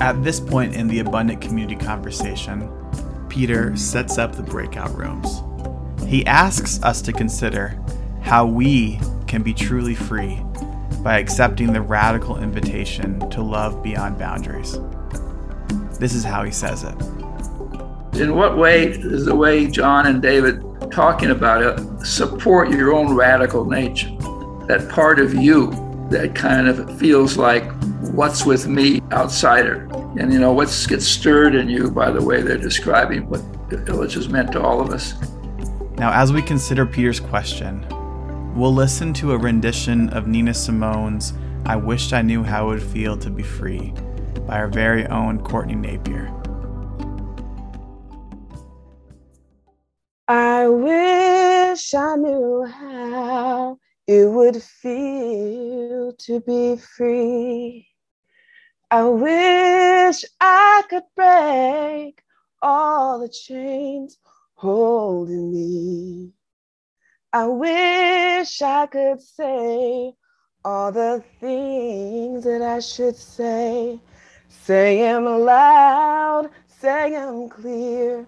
At 0.00 0.22
this 0.22 0.40
point 0.40 0.74
in 0.74 0.88
the 0.88 1.00
abundant 1.00 1.40
community 1.40 1.76
conversation, 1.76 2.70
Peter 3.28 3.76
sets 3.76 4.18
up 4.18 4.34
the 4.34 4.42
breakout 4.42 4.94
rooms. 4.96 5.42
He 6.06 6.26
asks 6.26 6.82
us 6.82 7.00
to 7.02 7.12
consider 7.12 7.80
how 8.20 8.46
we 8.46 9.00
can 9.26 9.42
be 9.42 9.54
truly 9.54 9.94
free 9.94 10.40
by 11.02 11.18
accepting 11.18 11.72
the 11.72 11.80
radical 11.80 12.42
invitation 12.42 13.28
to 13.30 13.42
love 13.42 13.82
beyond 13.82 14.18
boundaries. 14.18 14.78
This 15.98 16.14
is 16.14 16.24
how 16.24 16.44
he 16.44 16.50
says 16.50 16.82
it. 16.82 16.94
In 18.20 18.34
what 18.36 18.56
way 18.56 18.88
is 18.88 19.24
the 19.24 19.34
way 19.34 19.66
John 19.66 20.06
and 20.06 20.22
David 20.22 20.62
talking 20.90 21.30
about 21.30 21.62
it 21.62 22.06
support 22.06 22.70
your 22.70 22.94
own 22.94 23.14
radical 23.14 23.64
nature? 23.64 24.10
That 24.66 24.88
part 24.90 25.18
of 25.18 25.34
you 25.34 25.70
that 26.10 26.34
kind 26.34 26.68
of 26.68 26.98
feels 26.98 27.36
like 27.36 27.70
what's 28.12 28.44
with 28.46 28.66
me 28.66 29.00
outsider. 29.12 29.88
And 30.18 30.32
you 30.32 30.38
know, 30.38 30.52
what's 30.52 30.86
gets 30.86 31.06
stirred 31.06 31.54
in 31.54 31.68
you 31.68 31.90
by 31.90 32.10
the 32.10 32.22
way 32.22 32.42
they're 32.42 32.56
describing 32.56 33.28
what 33.28 33.42
the 33.68 33.78
village 33.78 34.14
has 34.14 34.28
meant 34.28 34.52
to 34.52 34.62
all 34.62 34.80
of 34.80 34.90
us. 34.90 35.14
Now, 35.96 36.12
as 36.12 36.32
we 36.32 36.42
consider 36.42 36.86
Peter's 36.86 37.20
question, 37.20 37.86
we'll 38.54 38.74
listen 38.74 39.12
to 39.14 39.32
a 39.32 39.38
rendition 39.38 40.08
of 40.10 40.26
Nina 40.26 40.54
Simone's 40.54 41.32
I 41.66 41.76
Wished 41.76 42.12
I 42.12 42.22
Knew 42.22 42.42
How 42.42 42.70
It 42.70 42.74
Would 42.74 42.82
Feel 42.82 43.16
to 43.18 43.30
Be 43.30 43.42
Free 43.42 43.92
by 44.46 44.58
our 44.58 44.68
very 44.68 45.06
own 45.06 45.42
Courtney 45.42 45.74
Napier. 45.74 46.32
I 50.28 50.68
wish 50.68 51.94
I 51.94 52.16
knew 52.16 52.64
how 52.64 53.78
it 54.06 54.30
would 54.30 54.62
feel 54.62 56.12
to 56.12 56.40
be 56.40 56.76
free. 56.76 57.88
I 58.90 59.04
wish 59.04 60.24
I 60.40 60.82
could 60.88 61.04
break 61.16 62.22
all 62.62 63.20
the 63.20 63.28
chains 63.28 64.18
holding 64.54 65.52
me. 65.52 66.32
I 67.32 67.46
wish 67.46 68.62
I 68.62 68.86
could 68.86 69.20
say 69.20 70.14
all 70.64 70.92
the 70.92 71.22
things 71.40 72.44
that 72.44 72.62
I 72.62 72.80
should 72.80 73.16
say. 73.16 74.00
Say 74.48 74.98
them 75.02 75.24
loud, 75.24 76.50
say 76.68 77.10
them 77.10 77.48
clear 77.48 78.26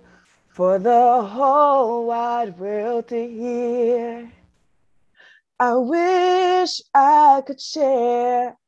for 0.49 0.79
the 0.79 1.23
whole 1.23 2.07
wide 2.07 2.59
world 2.59 3.09
to 3.09 3.29
hear. 3.29 4.33
I 5.59 5.75
wish 5.75 6.83
I 6.93 7.43
could 7.47 7.61
share 7.61 8.59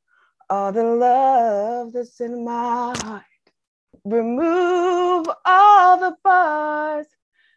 all 0.48 0.72
the 0.72 0.84
love 0.84 1.92
that's 1.92 2.18
in 2.18 2.46
my 2.46 2.96
heart. 2.98 3.24
Remove 4.04 5.28
all 5.44 6.00
the 6.00 6.16
bars 6.24 7.06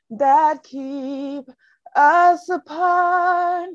that 0.10 0.64
keep 0.64 1.46
us 1.96 2.50
apart. 2.50 3.70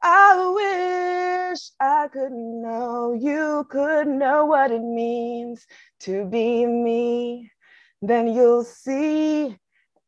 I 0.00 1.50
wish 1.50 1.60
I 1.80 2.06
could 2.06 2.30
know 2.30 3.12
you 3.12 3.66
could 3.68 4.06
know 4.06 4.46
what 4.46 4.70
it 4.70 4.80
means 4.80 5.66
to 6.00 6.24
be 6.26 6.66
me. 6.66 7.50
Then 8.00 8.28
you'll 8.28 8.62
see 8.62 9.58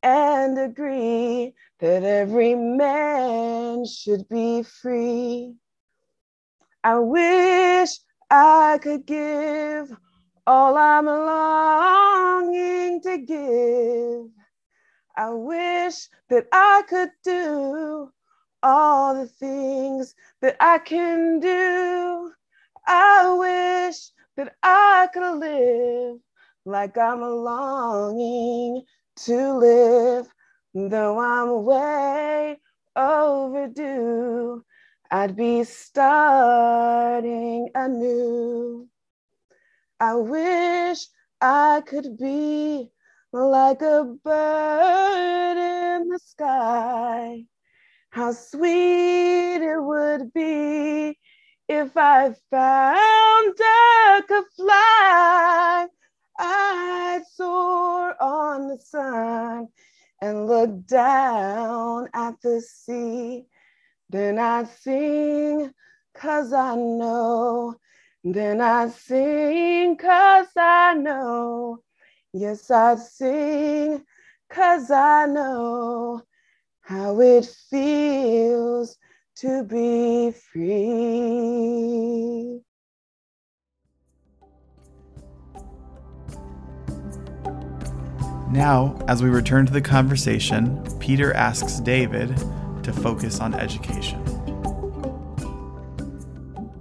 and 0.05 0.59
agree 0.59 1.55
that 1.83 2.05
every 2.05 2.55
man 2.55 3.85
should 3.85 4.29
be 4.29 4.63
free. 4.63 5.53
I 6.85 6.97
wish 7.01 7.91
I 8.31 8.79
could 8.81 9.05
give 9.05 9.93
all 10.47 10.79
I'm 10.79 11.07
longing 11.07 13.03
to 13.03 13.19
give. 13.19 14.31
I 15.17 15.31
wish 15.31 16.07
that 16.31 16.47
I 16.53 16.83
could 16.89 17.11
do 17.25 18.13
all 18.63 19.15
the 19.17 19.27
things 19.27 20.15
that 20.41 20.57
I 20.61 20.79
can 20.79 21.41
do. 21.41 22.31
I 22.87 23.35
wish 23.35 23.97
that 24.37 24.55
I 24.63 25.09
could 25.13 25.39
live 25.41 26.19
like 26.65 26.97
I'm 26.97 27.23
longing 27.23 28.85
to 29.25 29.53
live, 29.59 30.29
though 30.75 31.19
I'm 31.19 31.65
way 31.65 32.59
overdue. 32.97 34.65
I'd 35.11 35.37
be 35.37 35.65
starting 35.65 37.69
anew. 37.75 38.89
I 40.01 40.15
wish 40.15 41.07
I 41.41 41.83
could 41.87 42.17
be 42.17 42.91
like 43.33 43.83
a 43.83 44.17
bird 44.25 45.57
in 45.59 46.09
the 46.09 46.19
sky. 46.19 47.45
How 48.11 48.33
sweet 48.33 49.57
it 49.57 49.83
would 49.83 50.33
be 50.33 51.19
if 51.69 51.97
I 51.97 52.35
found 52.51 53.57
I 53.61 54.23
could 54.27 54.45
fly. 54.57 55.89
I'd 56.39 57.23
soar 57.35 58.17
on 58.21 58.69
the 58.69 58.79
sun 58.79 59.69
and 60.23 60.47
look 60.47 60.87
down 60.87 62.09
at 62.15 62.41
the 62.41 62.63
sea 62.63 63.45
then 64.13 64.39
I 64.39 64.65
sing 64.65 65.73
cause 66.15 66.53
I 66.53 66.75
know. 66.77 67.77
Then 68.23 68.61
I 68.61 68.89
sing 68.91 69.97
cause 69.97 70.49
I 70.55 70.93
know. 70.95 71.83
Yes, 72.35 72.71
I 72.71 72.97
sing 72.97 74.05
cause 74.51 74.91
I 74.91 75.25
know 75.27 76.23
how 76.83 77.21
it 77.23 77.47
feels 77.71 78.99
to 79.37 79.65
be 79.65 80.33
free. 80.33 80.73
Now, 88.53 88.99
as 89.09 89.23
we 89.23 89.31
return 89.31 89.65
to 89.65 89.73
the 89.73 89.81
conversation, 89.81 90.85
Peter 90.99 91.33
asks 91.33 91.81
David 91.81 92.37
to 92.83 92.93
focus 92.93 93.41
on 93.41 93.55
education. 93.55 94.23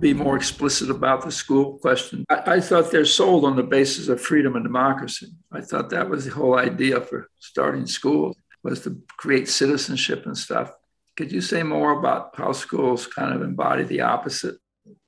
Be 0.02 0.14
more 0.14 0.36
explicit 0.36 0.90
about 0.90 1.24
the 1.24 1.32
school 1.32 1.78
question. 1.78 2.26
I, 2.30 2.56
I, 2.56 2.60
thought 2.60 2.92
they're 2.92 3.06
sold 3.06 3.46
on 3.46 3.56
the 3.56 3.64
basis 3.64 4.10
of 4.10 4.20
freedom 4.20 4.58
and 4.58 4.66
democracy. 4.66 5.28
I 5.54 5.62
thought 5.62 5.90
that 5.92 6.10
was 6.10 6.26
the 6.26 6.32
whole 6.32 6.58
idea 6.58 7.00
for 7.00 7.30
starting 7.40 7.88
schools 7.88 8.36
was 8.64 8.82
to 8.82 9.02
create 9.16 9.48
citizenship 9.48 10.26
and 10.26 10.38
stuff. 10.38 10.74
Could 11.16 11.32
you 11.32 11.40
say 11.40 11.64
more 11.64 11.98
about 11.98 12.36
how 12.36 12.52
schools 12.52 13.08
kind 13.08 13.34
of 13.34 13.42
embody 13.42 13.84
the 13.84 14.02
opposite? 14.02 14.56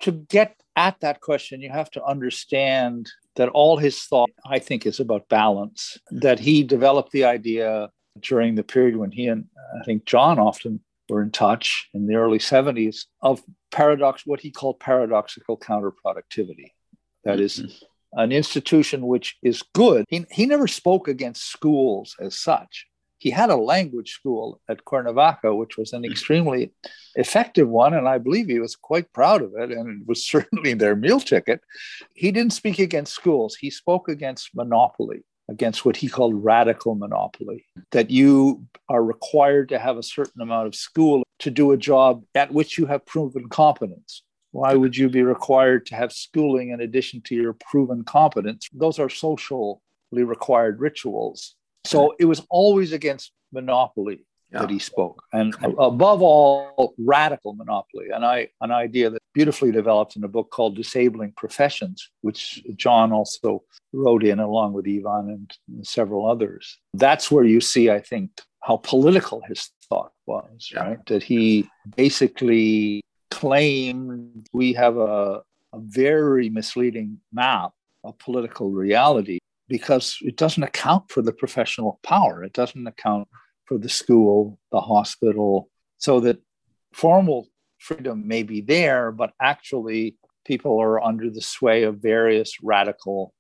To 0.02 0.12
get 0.14 0.56
at 0.78 1.02
that 1.02 1.20
question, 1.20 1.60
you 1.60 1.72
have 1.72 1.92
to 1.92 2.04
understand 2.06 3.12
that 3.36 3.50
all 3.50 3.78
his 3.78 4.04
thought, 4.04 4.30
I 4.46 4.60
think, 4.60 4.86
is 4.86 5.00
about 5.00 5.30
balance. 5.30 5.98
That 6.12 6.40
he 6.40 6.64
developed 6.64 7.12
the 7.12 7.26
idea 7.26 7.90
during 8.20 8.56
the 8.56 8.64
period 8.64 8.96
when 8.96 9.12
he 9.12 9.28
and 9.28 9.46
I 9.80 9.84
think 9.84 10.06
John 10.06 10.40
often 10.40 10.82
were 11.10 11.22
in 11.22 11.32
touch 11.32 11.90
in 11.94 12.08
the 12.08 12.16
early 12.16 12.40
70s 12.40 13.06
of 13.22 13.42
paradox, 13.72 14.24
what 14.26 14.40
he 14.40 14.52
called 14.52 14.80
paradoxical 14.80 15.58
counterproductivity. 15.58 16.72
That 17.24 17.40
is 17.40 17.60
mm-hmm. 17.60 18.20
an 18.20 18.32
institution 18.32 19.08
which 19.08 19.38
is 19.42 19.64
good. 19.74 20.06
He, 20.10 20.26
he 20.32 20.46
never 20.46 20.68
spoke 20.68 21.08
against 21.08 21.50
schools 21.50 22.16
as 22.20 22.38
such. 22.38 22.88
He 23.24 23.30
had 23.30 23.50
a 23.50 23.56
language 23.74 24.12
school 24.12 24.60
at 24.68 24.84
Cuernavaca, 24.84 25.56
which 25.56 25.78
was 25.78 25.94
an 25.94 26.02
mm-hmm. 26.02 26.12
extremely 26.12 26.74
effective 27.16 27.70
one. 27.70 27.94
And 27.94 28.06
I 28.06 28.18
believe 28.18 28.48
he 28.48 28.60
was 28.60 28.76
quite 28.76 29.14
proud 29.14 29.42
of 29.42 29.54
it. 29.58 29.72
And 29.72 30.02
it 30.02 30.06
was 30.06 30.28
certainly 30.34 30.74
their 30.74 30.98
meal 30.98 31.22
ticket. 31.22 31.62
He 32.14 32.34
didn't 32.34 32.52
speak 32.52 32.80
against 32.80 33.14
schools, 33.14 33.56
he 33.56 33.70
spoke 33.70 34.10
against 34.10 34.54
monopoly 34.54 35.24
against 35.50 35.84
what 35.86 35.98
he 35.98 36.08
called 36.08 36.44
radical 36.44 36.96
monopoly, 36.96 37.66
that 37.92 38.10
you 38.10 38.66
are 38.88 39.04
required 39.04 39.68
to 39.70 39.78
have 39.78 39.98
a 39.98 40.10
certain 40.18 40.42
amount 40.42 40.68
of 40.68 40.74
school 40.74 41.22
to 41.40 41.52
do 41.52 41.72
a 41.72 41.78
job 41.78 42.24
at 42.34 42.54
which 42.54 42.78
you 42.78 42.86
have 42.86 43.06
proven 43.06 43.50
competence. 43.50 44.24
Why 44.52 44.76
would 44.76 44.96
you 44.96 45.10
be 45.10 45.22
required 45.22 45.86
to 45.88 45.96
have 45.96 46.14
schooling 46.14 46.70
in 46.70 46.80
addition 46.80 47.22
to 47.24 47.36
your 47.36 47.54
proven 47.54 48.04
competence? 48.04 48.70
Those 48.72 49.00
are 49.00 49.10
socially 49.10 49.76
required 50.12 50.80
rituals. 50.80 51.56
So 51.86 52.16
it 52.20 52.26
was 52.26 52.46
always 52.50 52.94
against 52.94 53.32
monopoly. 53.52 54.26
yeah. 54.54 54.62
that 54.62 54.70
he 54.70 54.80
spoke. 54.80 55.24
And 55.34 55.56
above 55.80 56.22
all, 56.22 56.94
radical 56.98 57.54
monopoly, 57.56 58.08
And 58.14 58.26
I, 58.26 58.50
an 58.62 58.72
idea 58.72 59.10
that 59.10 59.22
beautifully 59.34 59.72
developed 59.72 60.16
in 60.16 60.24
a 60.24 60.28
book 60.28 60.52
called 60.52 60.76
Disabling 60.76 61.34
Professions, 61.36 62.10
which 62.22 62.64
John 62.76 63.12
also 63.12 63.64
wrote 63.92 64.24
in 64.24 64.40
along 64.40 64.74
with 64.74 64.88
Ivan 64.88 65.48
and 65.68 65.88
several 65.88 66.30
others. 66.30 66.78
That's 66.94 67.32
where 67.32 67.44
you 67.44 67.62
see, 67.62 67.90
I 67.90 68.00
think, 68.00 68.30
how 68.62 68.78
political 68.78 69.42
his 69.48 69.72
thought 69.90 70.14
was, 70.26 70.70
yeah. 70.72 70.84
right? 70.84 71.06
That 71.08 71.24
he 71.24 71.68
basically 71.98 73.02
claimed 73.32 74.48
we 74.54 74.74
have 74.74 74.98
a, 74.98 75.42
a 75.74 75.80
very 75.80 76.50
misleading 76.50 77.20
map 77.34 77.72
of 78.04 78.18
political 78.20 78.70
reality 78.70 79.40
because 79.68 80.18
it 80.22 80.38
doesn't 80.38 80.64
account 80.64 81.10
for 81.10 81.22
the 81.22 81.34
professional 81.34 82.00
power. 82.04 82.44
It 82.44 82.54
doesn't 82.54 82.86
account 82.88 83.28
for 83.66 83.78
the 83.78 83.90
school, 83.90 84.60
the 84.72 84.82
hospital, 84.82 85.70
so 85.98 86.20
that 86.22 86.38
formal 86.94 87.48
freedom 87.80 88.28
may 88.28 88.44
be 88.44 88.62
there, 88.62 89.12
but 89.12 89.32
actually 89.42 90.18
people 90.46 90.80
are 90.80 91.02
under 91.02 91.30
the 91.30 91.42
sway 91.42 91.84
of 91.84 91.98
various 91.98 92.62
radical 92.62 93.34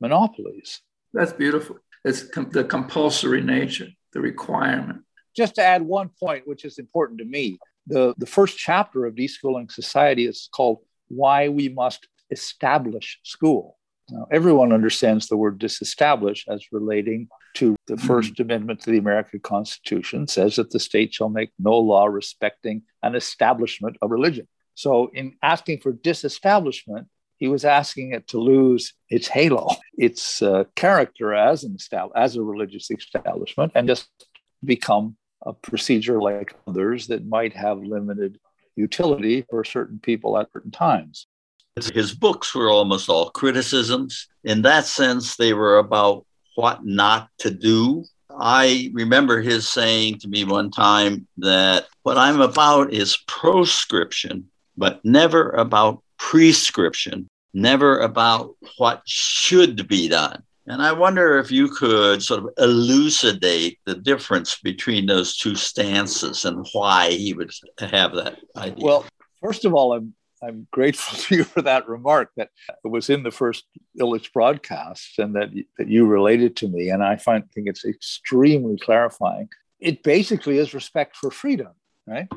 monopolies. 0.00 0.80
That's 1.12 1.32
beautiful. 1.32 1.76
It's 2.04 2.22
com- 2.22 2.50
the 2.50 2.64
compulsory 2.64 3.40
nature, 3.40 3.88
the 4.12 4.20
requirement. 4.20 5.02
Just 5.36 5.56
to 5.56 5.62
add 5.62 5.82
one 5.82 6.10
point, 6.20 6.46
which 6.46 6.64
is 6.64 6.78
important 6.78 7.18
to 7.20 7.24
me, 7.24 7.58
the, 7.86 8.14
the 8.18 8.26
first 8.26 8.58
chapter 8.58 9.06
of 9.06 9.14
Deschooling 9.14 9.70
Society 9.70 10.26
is 10.26 10.48
called 10.52 10.78
Why 11.08 11.48
We 11.48 11.68
Must 11.68 12.06
Disestablish 12.30 13.20
School. 13.22 13.77
Now, 14.10 14.26
everyone 14.32 14.72
understands 14.72 15.26
the 15.26 15.36
word 15.36 15.58
disestablish 15.58 16.46
as 16.48 16.66
relating 16.72 17.28
to 17.54 17.76
the 17.86 17.96
hmm. 17.96 18.06
First 18.06 18.34
mm-hmm. 18.34 18.42
Amendment 18.42 18.80
to 18.82 18.90
the 18.90 18.98
American 18.98 19.40
Constitution, 19.40 20.26
says 20.26 20.56
that 20.56 20.70
the 20.70 20.80
state 20.80 21.12
shall 21.12 21.28
make 21.28 21.50
no 21.58 21.78
law 21.78 22.06
respecting 22.06 22.82
an 23.02 23.14
establishment 23.14 23.96
of 24.02 24.10
religion. 24.10 24.48
So, 24.74 25.10
in 25.12 25.34
asking 25.42 25.80
for 25.80 25.92
disestablishment, 25.92 27.08
he 27.36 27.48
was 27.48 27.64
asking 27.64 28.12
it 28.12 28.28
to 28.28 28.38
lose 28.38 28.94
its 29.08 29.28
halo, 29.28 29.68
its 29.96 30.42
uh, 30.42 30.64
character 30.74 31.34
as 31.34 31.64
an 31.64 31.76
estab- 31.76 32.10
as 32.16 32.36
a 32.36 32.42
religious 32.42 32.90
establishment, 32.90 33.72
and 33.74 33.86
just 33.86 34.08
become 34.64 35.16
a 35.46 35.52
procedure 35.52 36.20
like 36.20 36.54
others 36.66 37.06
that 37.06 37.26
might 37.26 37.54
have 37.54 37.78
limited 37.78 38.38
utility 38.74 39.44
for 39.48 39.64
certain 39.64 40.00
people 40.00 40.36
at 40.36 40.50
certain 40.52 40.72
times. 40.72 41.27
His 41.86 42.14
books 42.14 42.54
were 42.54 42.70
almost 42.70 43.08
all 43.08 43.30
criticisms. 43.30 44.28
In 44.44 44.62
that 44.62 44.86
sense, 44.86 45.36
they 45.36 45.52
were 45.52 45.78
about 45.78 46.26
what 46.54 46.84
not 46.84 47.28
to 47.38 47.50
do. 47.50 48.04
I 48.40 48.90
remember 48.92 49.40
his 49.40 49.68
saying 49.68 50.20
to 50.20 50.28
me 50.28 50.44
one 50.44 50.70
time 50.70 51.26
that 51.38 51.86
what 52.02 52.18
I'm 52.18 52.40
about 52.40 52.92
is 52.92 53.16
proscription, 53.26 54.48
but 54.76 55.04
never 55.04 55.50
about 55.50 56.02
prescription, 56.18 57.28
never 57.54 58.00
about 58.00 58.54
what 58.76 59.02
should 59.06 59.88
be 59.88 60.08
done. 60.08 60.42
And 60.66 60.82
I 60.82 60.92
wonder 60.92 61.38
if 61.38 61.50
you 61.50 61.68
could 61.68 62.22
sort 62.22 62.44
of 62.44 62.50
elucidate 62.58 63.78
the 63.86 63.94
difference 63.94 64.58
between 64.58 65.06
those 65.06 65.36
two 65.36 65.54
stances 65.54 66.44
and 66.44 66.66
why 66.72 67.10
he 67.10 67.32
would 67.32 67.50
have 67.78 68.14
that 68.14 68.38
idea. 68.54 68.84
Well, 68.84 69.06
first 69.42 69.64
of 69.64 69.72
all, 69.72 69.94
I'm 69.94 70.12
I'm 70.42 70.66
grateful 70.70 71.18
to 71.22 71.36
you 71.36 71.44
for 71.44 71.62
that 71.62 71.88
remark 71.88 72.30
that 72.36 72.50
it 72.84 72.88
was 72.88 73.10
in 73.10 73.22
the 73.22 73.30
first 73.30 73.64
Illich 73.98 74.32
broadcast 74.32 75.18
and 75.18 75.34
that, 75.36 75.50
that 75.78 75.88
you 75.88 76.06
related 76.06 76.56
to 76.56 76.68
me. 76.68 76.90
And 76.90 77.02
I 77.02 77.16
find 77.16 77.50
think 77.52 77.68
it's 77.68 77.84
extremely 77.84 78.78
clarifying. 78.78 79.48
It 79.80 80.02
basically 80.02 80.58
is 80.58 80.74
respect 80.74 81.16
for 81.16 81.30
freedom, 81.30 81.72
right? 82.06 82.28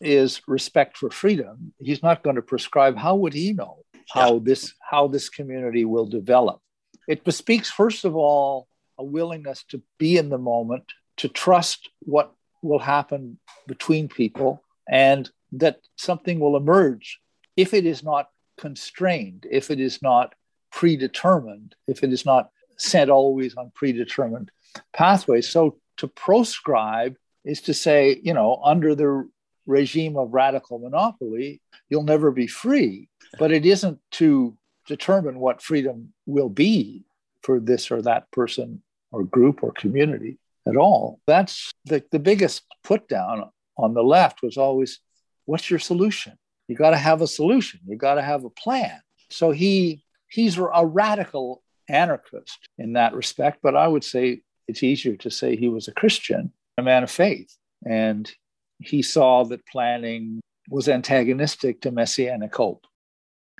Is 0.00 0.40
respect 0.46 0.96
for 0.96 1.10
freedom. 1.10 1.72
He's 1.80 2.02
not 2.02 2.22
going 2.22 2.36
to 2.36 2.42
prescribe. 2.42 2.96
How 2.96 3.16
would 3.16 3.34
he 3.34 3.52
know 3.52 3.78
how 4.10 4.34
yeah. 4.34 4.40
this 4.42 4.74
how 4.80 5.08
this 5.08 5.28
community 5.28 5.84
will 5.84 6.06
develop? 6.06 6.60
It 7.08 7.24
bespeaks, 7.24 7.70
first 7.70 8.04
of 8.04 8.16
all, 8.16 8.68
a 8.96 9.04
willingness 9.04 9.64
to 9.70 9.82
be 9.98 10.16
in 10.16 10.28
the 10.28 10.38
moment, 10.38 10.84
to 11.18 11.28
trust 11.28 11.88
what 12.00 12.32
will 12.62 12.78
happen 12.78 13.38
between 13.66 14.08
people, 14.08 14.62
and 14.88 15.30
that 15.52 15.80
something 15.96 16.38
will 16.40 16.56
emerge 16.56 17.20
if 17.58 17.74
it 17.74 17.84
is 17.84 18.04
not 18.04 18.28
constrained, 18.56 19.44
if 19.50 19.68
it 19.72 19.80
is 19.80 20.00
not 20.00 20.34
predetermined, 20.70 21.74
if 21.88 22.04
it 22.04 22.12
is 22.12 22.24
not 22.24 22.50
sent 22.76 23.10
always 23.10 23.56
on 23.56 23.72
predetermined 23.74 24.52
pathways. 24.92 25.48
So 25.48 25.76
to 25.96 26.06
proscribe 26.06 27.16
is 27.44 27.60
to 27.62 27.74
say, 27.74 28.20
you 28.22 28.32
know, 28.32 28.60
under 28.64 28.94
the 28.94 29.28
regime 29.66 30.16
of 30.16 30.32
radical 30.32 30.78
monopoly, 30.78 31.60
you'll 31.90 32.04
never 32.04 32.30
be 32.30 32.46
free. 32.46 33.08
But 33.40 33.50
it 33.50 33.66
isn't 33.66 33.98
to 34.12 34.56
determine 34.86 35.40
what 35.40 35.60
freedom 35.60 36.12
will 36.26 36.48
be 36.48 37.06
for 37.42 37.58
this 37.58 37.90
or 37.90 38.02
that 38.02 38.30
person 38.30 38.82
or 39.10 39.24
group 39.24 39.64
or 39.64 39.72
community 39.72 40.38
at 40.68 40.76
all. 40.76 41.18
That's 41.26 41.72
the, 41.86 42.04
the 42.12 42.20
biggest 42.20 42.62
put 42.84 43.08
down 43.08 43.50
on 43.76 43.94
the 43.94 44.04
left 44.04 44.42
was 44.44 44.56
always, 44.56 45.00
what's 45.44 45.68
your 45.70 45.80
solution? 45.80 46.38
You 46.68 46.76
got 46.76 46.90
to 46.90 46.96
have 46.96 47.22
a 47.22 47.26
solution. 47.26 47.80
You 47.86 47.96
got 47.96 48.14
to 48.14 48.22
have 48.22 48.44
a 48.44 48.50
plan. 48.50 49.00
So 49.30 49.50
he 49.50 50.04
he's 50.28 50.58
a 50.58 50.86
radical 50.86 51.62
anarchist 51.90 52.68
in 52.76 52.92
that 52.92 53.14
respect 53.14 53.60
but 53.62 53.74
i 53.74 53.88
would 53.88 54.04
say 54.04 54.42
it's 54.66 54.82
easier 54.82 55.16
to 55.16 55.30
say 55.30 55.56
he 55.56 55.70
was 55.70 55.88
a 55.88 55.92
christian 55.92 56.52
a 56.78 56.82
man 56.82 57.02
of 57.02 57.10
faith. 57.10 57.54
And 57.84 58.30
he 58.78 59.02
saw 59.02 59.44
that 59.44 59.66
planning 59.66 60.40
was 60.70 60.88
antagonistic 60.88 61.82
to 61.82 61.90
messianic 61.90 62.54
hope. 62.54 62.86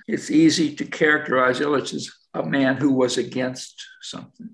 It's 0.07 0.31
easy 0.31 0.75
to 0.77 0.85
characterize 0.85 1.61
illich 1.61 1.93
as 1.93 2.11
a 2.33 2.43
man 2.43 2.77
who 2.77 2.93
was 2.93 3.19
against 3.19 3.75
something. 4.01 4.51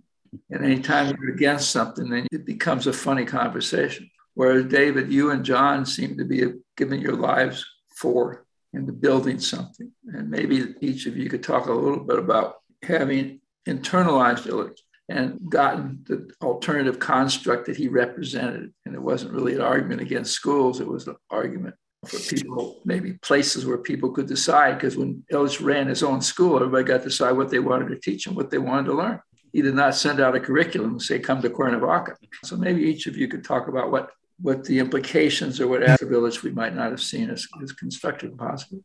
And 0.51 0.65
anytime 0.65 1.15
you're 1.15 1.35
against 1.35 1.71
something 1.71 2.09
then 2.09 2.27
it 2.33 2.45
becomes 2.45 2.87
a 2.87 2.93
funny 2.93 3.25
conversation. 3.25 4.11
Whereas 4.35 4.65
david 4.65 5.13
you 5.13 5.31
and 5.31 5.45
john 5.45 5.87
seem 5.87 6.17
to 6.17 6.25
be 6.25 6.43
giving 6.77 7.01
your 7.01 7.15
lives 7.15 7.65
for 7.97 8.44
into 8.75 8.93
building 8.93 9.39
something. 9.39 9.91
And 10.07 10.31
maybe 10.31 10.75
each 10.81 11.07
of 11.07 11.17
you 11.17 11.29
could 11.29 11.43
talk 11.43 11.67
a 11.67 11.73
little 11.73 12.05
bit 12.05 12.19
about 12.19 12.57
having 12.83 13.41
internalized 13.67 14.47
Illich 14.47 14.79
and 15.09 15.39
gotten 15.49 16.05
the 16.07 16.31
alternative 16.43 16.99
construct 16.99 17.67
that 17.67 17.77
he 17.77 17.89
represented. 17.89 18.73
And 18.87 18.95
it 18.95 19.03
wasn't 19.03 19.33
really 19.33 19.55
an 19.55 19.61
argument 19.61 20.01
against 20.01 20.33
schools, 20.33 20.81
it 20.81 20.89
was 20.89 21.07
an 21.07 21.17
argument 21.31 21.75
for 22.07 22.19
people, 22.19 22.81
maybe 22.85 23.15
places 23.15 23.65
where 23.65 23.79
people 23.79 24.11
could 24.11 24.27
decide. 24.27 24.75
Because 24.75 24.97
when 24.97 25.25
Illich 25.33 25.65
ran 25.65 25.89
his 25.89 26.03
own 26.03 26.21
school, 26.21 26.57
everybody 26.57 26.85
got 26.85 26.99
to 26.99 27.05
decide 27.05 27.33
what 27.33 27.51
they 27.51 27.59
wanted 27.59 27.89
to 27.89 27.99
teach 27.99 28.27
and 28.27 28.37
what 28.37 28.51
they 28.51 28.59
wanted 28.59 28.87
to 28.87 28.95
learn. 28.95 29.21
He 29.53 29.63
did 29.63 29.75
not 29.75 29.95
send 29.95 30.21
out 30.21 30.35
a 30.35 30.41
curriculum 30.41 30.93
and 30.93 31.03
say, 31.03 31.19
come 31.19 31.41
to 31.43 31.49
Cuernavaca. 31.49 32.17
So 32.45 32.57
maybe 32.57 32.83
each 32.83 33.07
of 33.07 33.17
you 33.17 33.29
could 33.29 33.45
talk 33.45 33.69
about 33.69 33.91
what 33.91 34.11
what 34.41 34.65
the 34.65 34.79
implications 34.79 35.61
or 35.61 35.69
what 35.69 35.83
attributes 35.83 36.43
we 36.43 36.51
might 36.51 36.75
not 36.75 36.91
have 36.91 37.03
seen 37.03 37.31
as, 37.31 37.47
as 37.63 37.73
constructive 37.73 38.37
positive. 38.37 38.81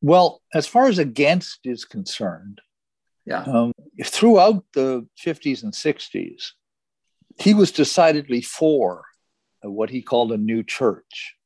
Well, 0.00 0.42
as 0.52 0.66
far 0.66 0.86
as 0.88 0.98
against 0.98 1.60
is 1.64 1.84
concerned, 1.84 2.60
yeah. 3.24 3.42
Um, 3.42 3.72
throughout 4.04 4.64
the 4.74 5.06
50s 5.24 5.62
and 5.62 5.72
60s, 5.72 6.50
he 7.38 7.54
was 7.54 7.70
decidedly 7.70 8.42
for 8.42 9.04
what 9.62 9.90
he 9.90 10.02
called 10.02 10.32
a 10.32 10.36
new 10.36 10.62
church. 10.62 11.36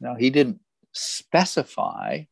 Now, 0.00 0.14
he 0.14 0.30
didn't 0.30 0.60
specify 0.92 2.24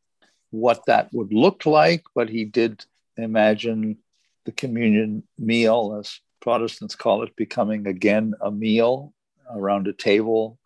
what 0.49 0.81
that 0.87 1.09
would 1.13 1.31
look 1.31 1.65
like, 1.65 2.05
but 2.15 2.29
he 2.29 2.45
did 2.45 2.83
imagine 3.17 3.97
the 4.45 4.51
communion 4.51 5.23
meal, 5.37 5.97
as 5.99 6.19
Protestants 6.41 6.95
call 6.95 7.23
it, 7.23 7.35
becoming 7.35 7.85
again 7.85 8.33
a 8.41 8.49
meal 8.49 9.13
around 9.53 9.87
a 9.87 9.93
table 9.93 10.59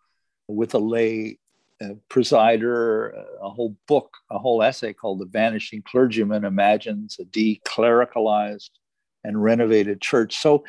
with 0.48 0.74
a 0.74 0.78
lay 0.78 1.38
uh, 1.82 1.94
presider, 2.08 3.12
a 3.40 3.50
whole 3.50 3.76
book, 3.88 4.16
a 4.30 4.38
whole 4.38 4.62
essay 4.62 4.92
called 4.92 5.20
The 5.20 5.26
Vanishing 5.26 5.82
Clergyman 5.82 6.44
Imagines 6.44 7.18
a 7.20 7.24
Declericalized 7.24 8.70
and 9.24 9.42
Renovated 9.42 10.00
Church. 10.00 10.36
So 10.36 10.64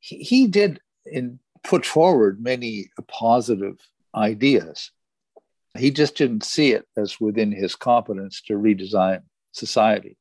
he, 0.00 0.18
he 0.18 0.46
did 0.46 0.80
in, 1.06 1.38
put 1.62 1.86
forward 1.86 2.42
many 2.42 2.90
positive 3.08 3.78
ideas. 4.14 4.90
He 5.76 5.90
just 5.90 6.16
didn't 6.16 6.44
see 6.44 6.72
it 6.72 6.86
as 6.96 7.20
within 7.20 7.52
his 7.52 7.76
competence 7.76 8.42
to 8.42 8.54
redesign 8.54 9.22
society. 9.52 10.16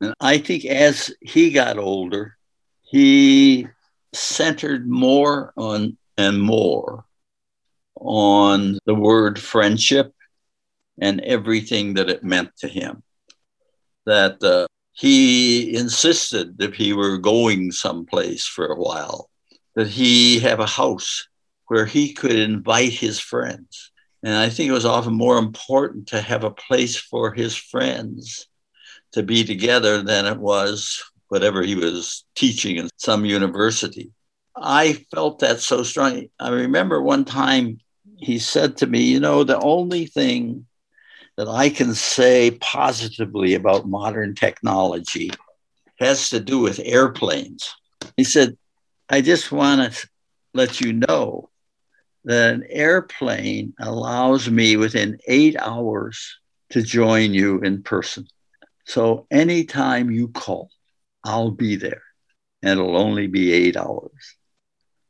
And 0.00 0.14
I 0.20 0.38
think 0.38 0.64
as 0.64 1.12
he 1.20 1.50
got 1.50 1.78
older, 1.78 2.36
he 2.82 3.68
centered 4.12 4.88
more 4.88 5.52
on 5.56 5.96
and 6.20 6.40
more 6.40 7.04
on 7.96 8.78
the 8.86 8.94
word 8.94 9.38
friendship 9.38 10.14
and 11.00 11.20
everything 11.20 11.94
that 11.94 12.10
it 12.10 12.22
meant 12.22 12.50
to 12.58 12.68
him. 12.68 13.02
That 14.06 14.42
uh, 14.42 14.66
he 14.92 15.74
insisted 15.74 16.60
if 16.60 16.74
he 16.74 16.92
were 16.92 17.18
going 17.18 17.72
someplace 17.72 18.46
for 18.46 18.66
a 18.66 18.80
while, 18.80 19.30
that 19.74 19.88
he 19.88 20.38
have 20.40 20.60
a 20.60 20.66
house 20.66 21.26
where 21.66 21.86
he 21.86 22.12
could 22.12 22.32
invite 22.32 22.92
his 22.92 23.18
friends. 23.18 23.92
And 24.22 24.34
I 24.34 24.50
think 24.50 24.68
it 24.68 24.74
was 24.74 24.84
often 24.84 25.14
more 25.14 25.38
important 25.38 26.08
to 26.08 26.20
have 26.20 26.44
a 26.44 26.50
place 26.50 26.96
for 26.96 27.32
his 27.32 27.56
friends 27.56 28.46
to 29.12 29.22
be 29.22 29.44
together 29.44 30.02
than 30.02 30.26
it 30.26 30.38
was 30.38 31.02
whatever 31.28 31.62
he 31.62 31.76
was 31.76 32.24
teaching 32.34 32.76
in 32.76 32.88
some 32.96 33.24
university. 33.24 34.10
I 34.60 34.92
felt 35.14 35.38
that 35.38 35.60
so 35.60 35.82
strongly. 35.82 36.30
I 36.38 36.50
remember 36.50 37.00
one 37.00 37.24
time 37.24 37.78
he 38.18 38.38
said 38.38 38.76
to 38.78 38.86
me, 38.86 39.02
You 39.02 39.20
know, 39.20 39.42
the 39.42 39.58
only 39.58 40.06
thing 40.06 40.66
that 41.36 41.48
I 41.48 41.70
can 41.70 41.94
say 41.94 42.58
positively 42.60 43.54
about 43.54 43.88
modern 43.88 44.34
technology 44.34 45.30
has 45.98 46.28
to 46.30 46.40
do 46.40 46.58
with 46.60 46.80
airplanes. 46.84 47.74
He 48.16 48.24
said, 48.24 48.58
I 49.08 49.22
just 49.22 49.50
want 49.50 49.92
to 49.92 50.08
let 50.52 50.80
you 50.80 50.92
know 50.92 51.48
that 52.24 52.54
an 52.54 52.64
airplane 52.68 53.72
allows 53.80 54.50
me 54.50 54.76
within 54.76 55.18
eight 55.26 55.56
hours 55.58 56.38
to 56.70 56.82
join 56.82 57.32
you 57.32 57.60
in 57.60 57.82
person. 57.82 58.26
So 58.84 59.26
anytime 59.30 60.10
you 60.10 60.28
call, 60.28 60.70
I'll 61.24 61.50
be 61.50 61.76
there. 61.76 62.02
And 62.62 62.78
it'll 62.78 62.96
only 62.96 63.26
be 63.26 63.52
eight 63.52 63.76
hours. 63.76 64.36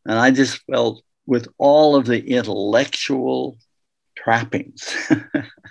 And 0.07 0.19
I 0.19 0.31
just 0.31 0.63
felt 0.71 1.03
with 1.27 1.49
all 1.59 1.97
of 1.97 2.07
the 2.07 2.25
intellectual 2.25 3.59
trappings 4.17 4.97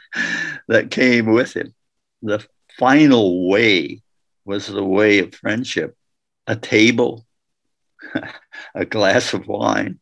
that 0.67 0.91
came 0.91 1.33
with 1.33 1.55
him, 1.55 1.73
the 2.21 2.45
final 2.77 3.49
way 3.49 4.01
was 4.45 4.67
the 4.67 4.83
way 4.83 5.19
of 5.19 5.35
friendship 5.35 5.95
a 6.47 6.55
table, 6.55 7.25
a 8.75 8.85
glass 8.85 9.33
of 9.33 9.47
wine, 9.47 9.99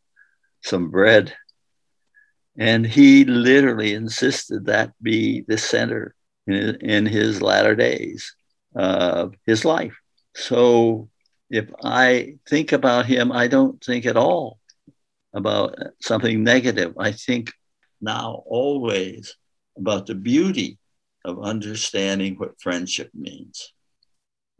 some 0.63 0.89
bread. 0.89 1.33
And 2.57 2.85
he 2.85 3.25
literally 3.25 3.93
insisted 3.93 4.65
that 4.65 4.93
be 5.01 5.41
the 5.41 5.57
center 5.57 6.15
in, 6.47 6.75
in 6.77 7.05
his 7.05 7.41
latter 7.41 7.75
days 7.75 8.33
of 8.73 9.35
his 9.45 9.65
life. 9.65 9.97
So 10.35 11.09
if 11.49 11.69
I 11.83 12.35
think 12.47 12.71
about 12.71 13.05
him, 13.05 13.31
I 13.31 13.47
don't 13.47 13.83
think 13.83 14.05
at 14.05 14.17
all 14.17 14.59
about 15.33 15.77
something 16.01 16.43
negative. 16.43 16.93
I 16.97 17.11
think 17.11 17.51
now 18.01 18.43
always 18.45 19.35
about 19.77 20.07
the 20.07 20.15
beauty 20.15 20.77
of 21.23 21.43
understanding 21.43 22.35
what 22.35 22.59
friendship 22.59 23.11
means. 23.13 23.73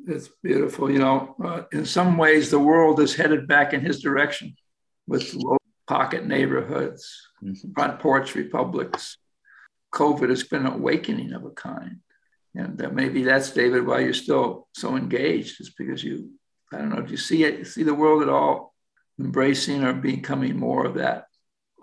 It's 0.05 0.29
beautiful. 0.43 0.91
You 0.91 0.99
know, 0.99 1.35
uh, 1.43 1.63
in 1.71 1.85
some 1.85 2.17
ways, 2.17 2.51
the 2.51 2.59
world 2.59 2.99
is 2.99 3.15
headed 3.15 3.47
back 3.47 3.73
in 3.73 3.81
his 3.81 4.01
direction 4.01 4.55
with 5.07 5.33
low 5.33 5.57
pocket 5.87 6.25
neighborhoods, 6.25 7.29
mm-hmm. 7.43 7.71
front 7.73 7.99
porch 7.99 8.35
republics. 8.35 9.17
COVID 9.93 10.29
has 10.29 10.43
been 10.43 10.65
an 10.65 10.73
awakening 10.73 11.33
of 11.33 11.45
a 11.45 11.51
kind. 11.51 11.97
And 12.53 12.81
uh, 12.81 12.89
maybe 12.89 13.23
that's, 13.23 13.51
David, 13.51 13.85
why 13.85 13.99
you're 13.99 14.13
still 14.13 14.67
so 14.73 14.95
engaged, 14.95 15.61
is 15.61 15.73
because 15.77 16.03
you, 16.03 16.31
I 16.71 16.77
don't 16.77 16.89
know, 16.89 17.01
do 17.01 17.11
you 17.11 17.17
see 17.17 17.43
it, 17.43 17.67
see 17.67 17.83
the 17.83 17.93
world 17.93 18.21
at 18.21 18.29
all 18.29 18.73
embracing 19.19 19.83
or 19.83 19.93
becoming 19.93 20.57
more 20.57 20.85
of 20.85 20.95
that 20.95 21.27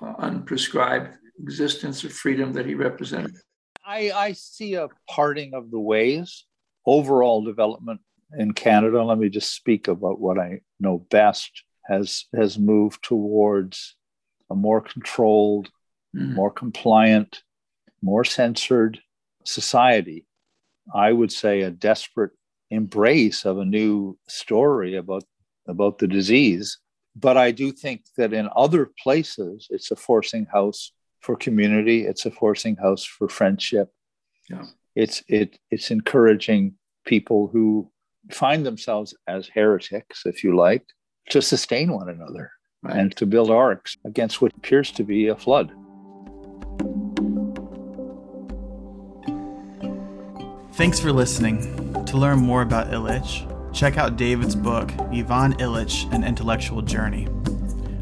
uh, 0.01 0.15
unprescribed 0.15 1.17
existence 1.41 2.05
of 2.05 2.13
freedom 2.13 2.53
that 2.53 2.67
he 2.67 2.75
represented? 2.75 3.35
I, 3.85 4.11
I 4.13 4.33
see 4.33 4.75
a 4.75 4.89
parting 5.09 5.55
of 5.55 5.71
the 5.71 5.81
ways 5.81 6.45
overall 6.87 7.43
development 7.43 8.01
in 8.37 8.53
Canada, 8.53 9.03
let 9.03 9.19
me 9.19 9.29
just 9.29 9.55
speak 9.55 9.89
about 9.89 10.21
what 10.21 10.39
I 10.39 10.61
know 10.81 10.99
best, 11.11 11.51
has, 11.87 12.25
has 12.35 12.59
moved 12.59 13.03
towards 13.03 13.97
a 14.51 14.55
more 14.55 14.81
controlled, 14.81 15.71
mm. 16.17 16.35
more 16.35 16.51
compliant, 16.51 17.43
more 18.03 18.25
censored 18.25 19.01
society. 19.45 20.27
I 20.95 21.13
would 21.13 21.33
say 21.33 21.63
a 21.63 21.71
desperate 21.71 22.33
embrace 22.71 23.45
of 23.45 23.59
a 23.59 23.65
new 23.65 24.19
story 24.29 24.97
about, 24.97 25.25
about 25.67 25.99
the 25.99 26.09
disease. 26.09 26.79
But 27.17 27.37
I 27.37 27.51
do 27.53 27.73
think 27.73 28.03
that 28.17 28.33
in 28.33 28.49
other 28.57 28.91
places, 29.03 29.69
it's 29.71 29.91
a 29.91 29.97
forcing 29.97 30.47
house 30.47 30.93
for 31.21 31.37
community, 31.37 32.07
it's 32.07 32.27
a 32.27 32.31
forcing 32.31 32.77
house 32.77 33.05
for 33.05 33.29
friendship. 33.29 33.91
Yeah 34.51 34.65
it's 34.95 35.23
it 35.29 35.59
it's 35.71 35.91
encouraging 35.91 36.75
people 37.05 37.49
who 37.49 37.91
find 38.31 38.65
themselves 38.65 39.15
as 39.27 39.49
heretics, 39.49 40.23
if 40.25 40.43
you 40.43 40.57
like, 40.57 40.85
to 41.31 41.43
sustain 41.43 41.93
one 41.93 42.09
another 42.09 42.51
right. 42.83 42.97
and 42.97 43.17
to 43.17 43.27
build 43.27 43.51
arks 43.51 43.97
against 44.05 44.41
what 44.41 44.53
appears 44.57 44.91
to 44.93 45.05
be 45.05 45.29
a 45.29 45.37
flood. 45.37 45.73
Thanks 50.73 50.99
for 50.99 51.13
listening. 51.13 51.84
To 52.07 52.19
learn 52.19 52.39
more 52.39 52.63
about 52.63 52.91
Illich, 52.91 53.51
check 53.73 53.99
out 53.99 54.17
David's 54.17 54.55
book, 54.55 54.93
Ivan 55.13 55.55
Illich 55.55 56.13
An 56.13 56.23
Intellectual 56.23 56.83
Journey. 56.83 57.27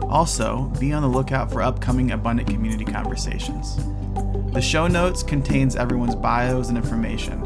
Also, 0.03 0.71
be 0.79 0.93
on 0.93 1.01
the 1.03 1.09
lookout 1.09 1.51
for 1.51 1.63
upcoming 1.63 2.11
Abundant 2.11 2.51
Community 2.51 2.85
Conversations. 2.85 3.79
The 4.53 4.61
show 4.61 4.87
notes 4.87 5.23
contains 5.23 5.77
everyone's 5.77 6.15
bios 6.15 6.69
and 6.69 6.77
information, 6.77 7.43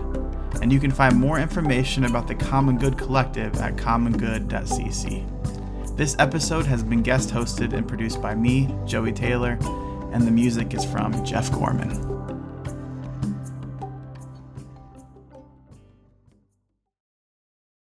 and 0.61 0.73
you 0.73 0.81
can 0.81 0.90
find 0.90 1.14
more 1.14 1.38
information 1.38 2.05
about 2.05 2.27
the 2.27 2.35
Common 2.35 2.79
Good 2.79 2.99
Collective 2.99 3.55
at 3.61 3.77
commongood.cc. 3.77 5.97
This 5.97 6.16
episode 6.19 6.66
has 6.66 6.83
been 6.83 7.03
guest 7.03 7.31
hosted 7.31 7.75
and 7.75 7.87
produced 7.87 8.21
by 8.21 8.35
me, 8.35 8.75
Joey 8.85 9.12
Taylor, 9.12 9.57
and 10.12 10.27
the 10.27 10.33
music 10.33 10.75
is 10.75 10.85
from 10.85 11.25
Jeff 11.25 11.53
Gorman. 11.53 12.15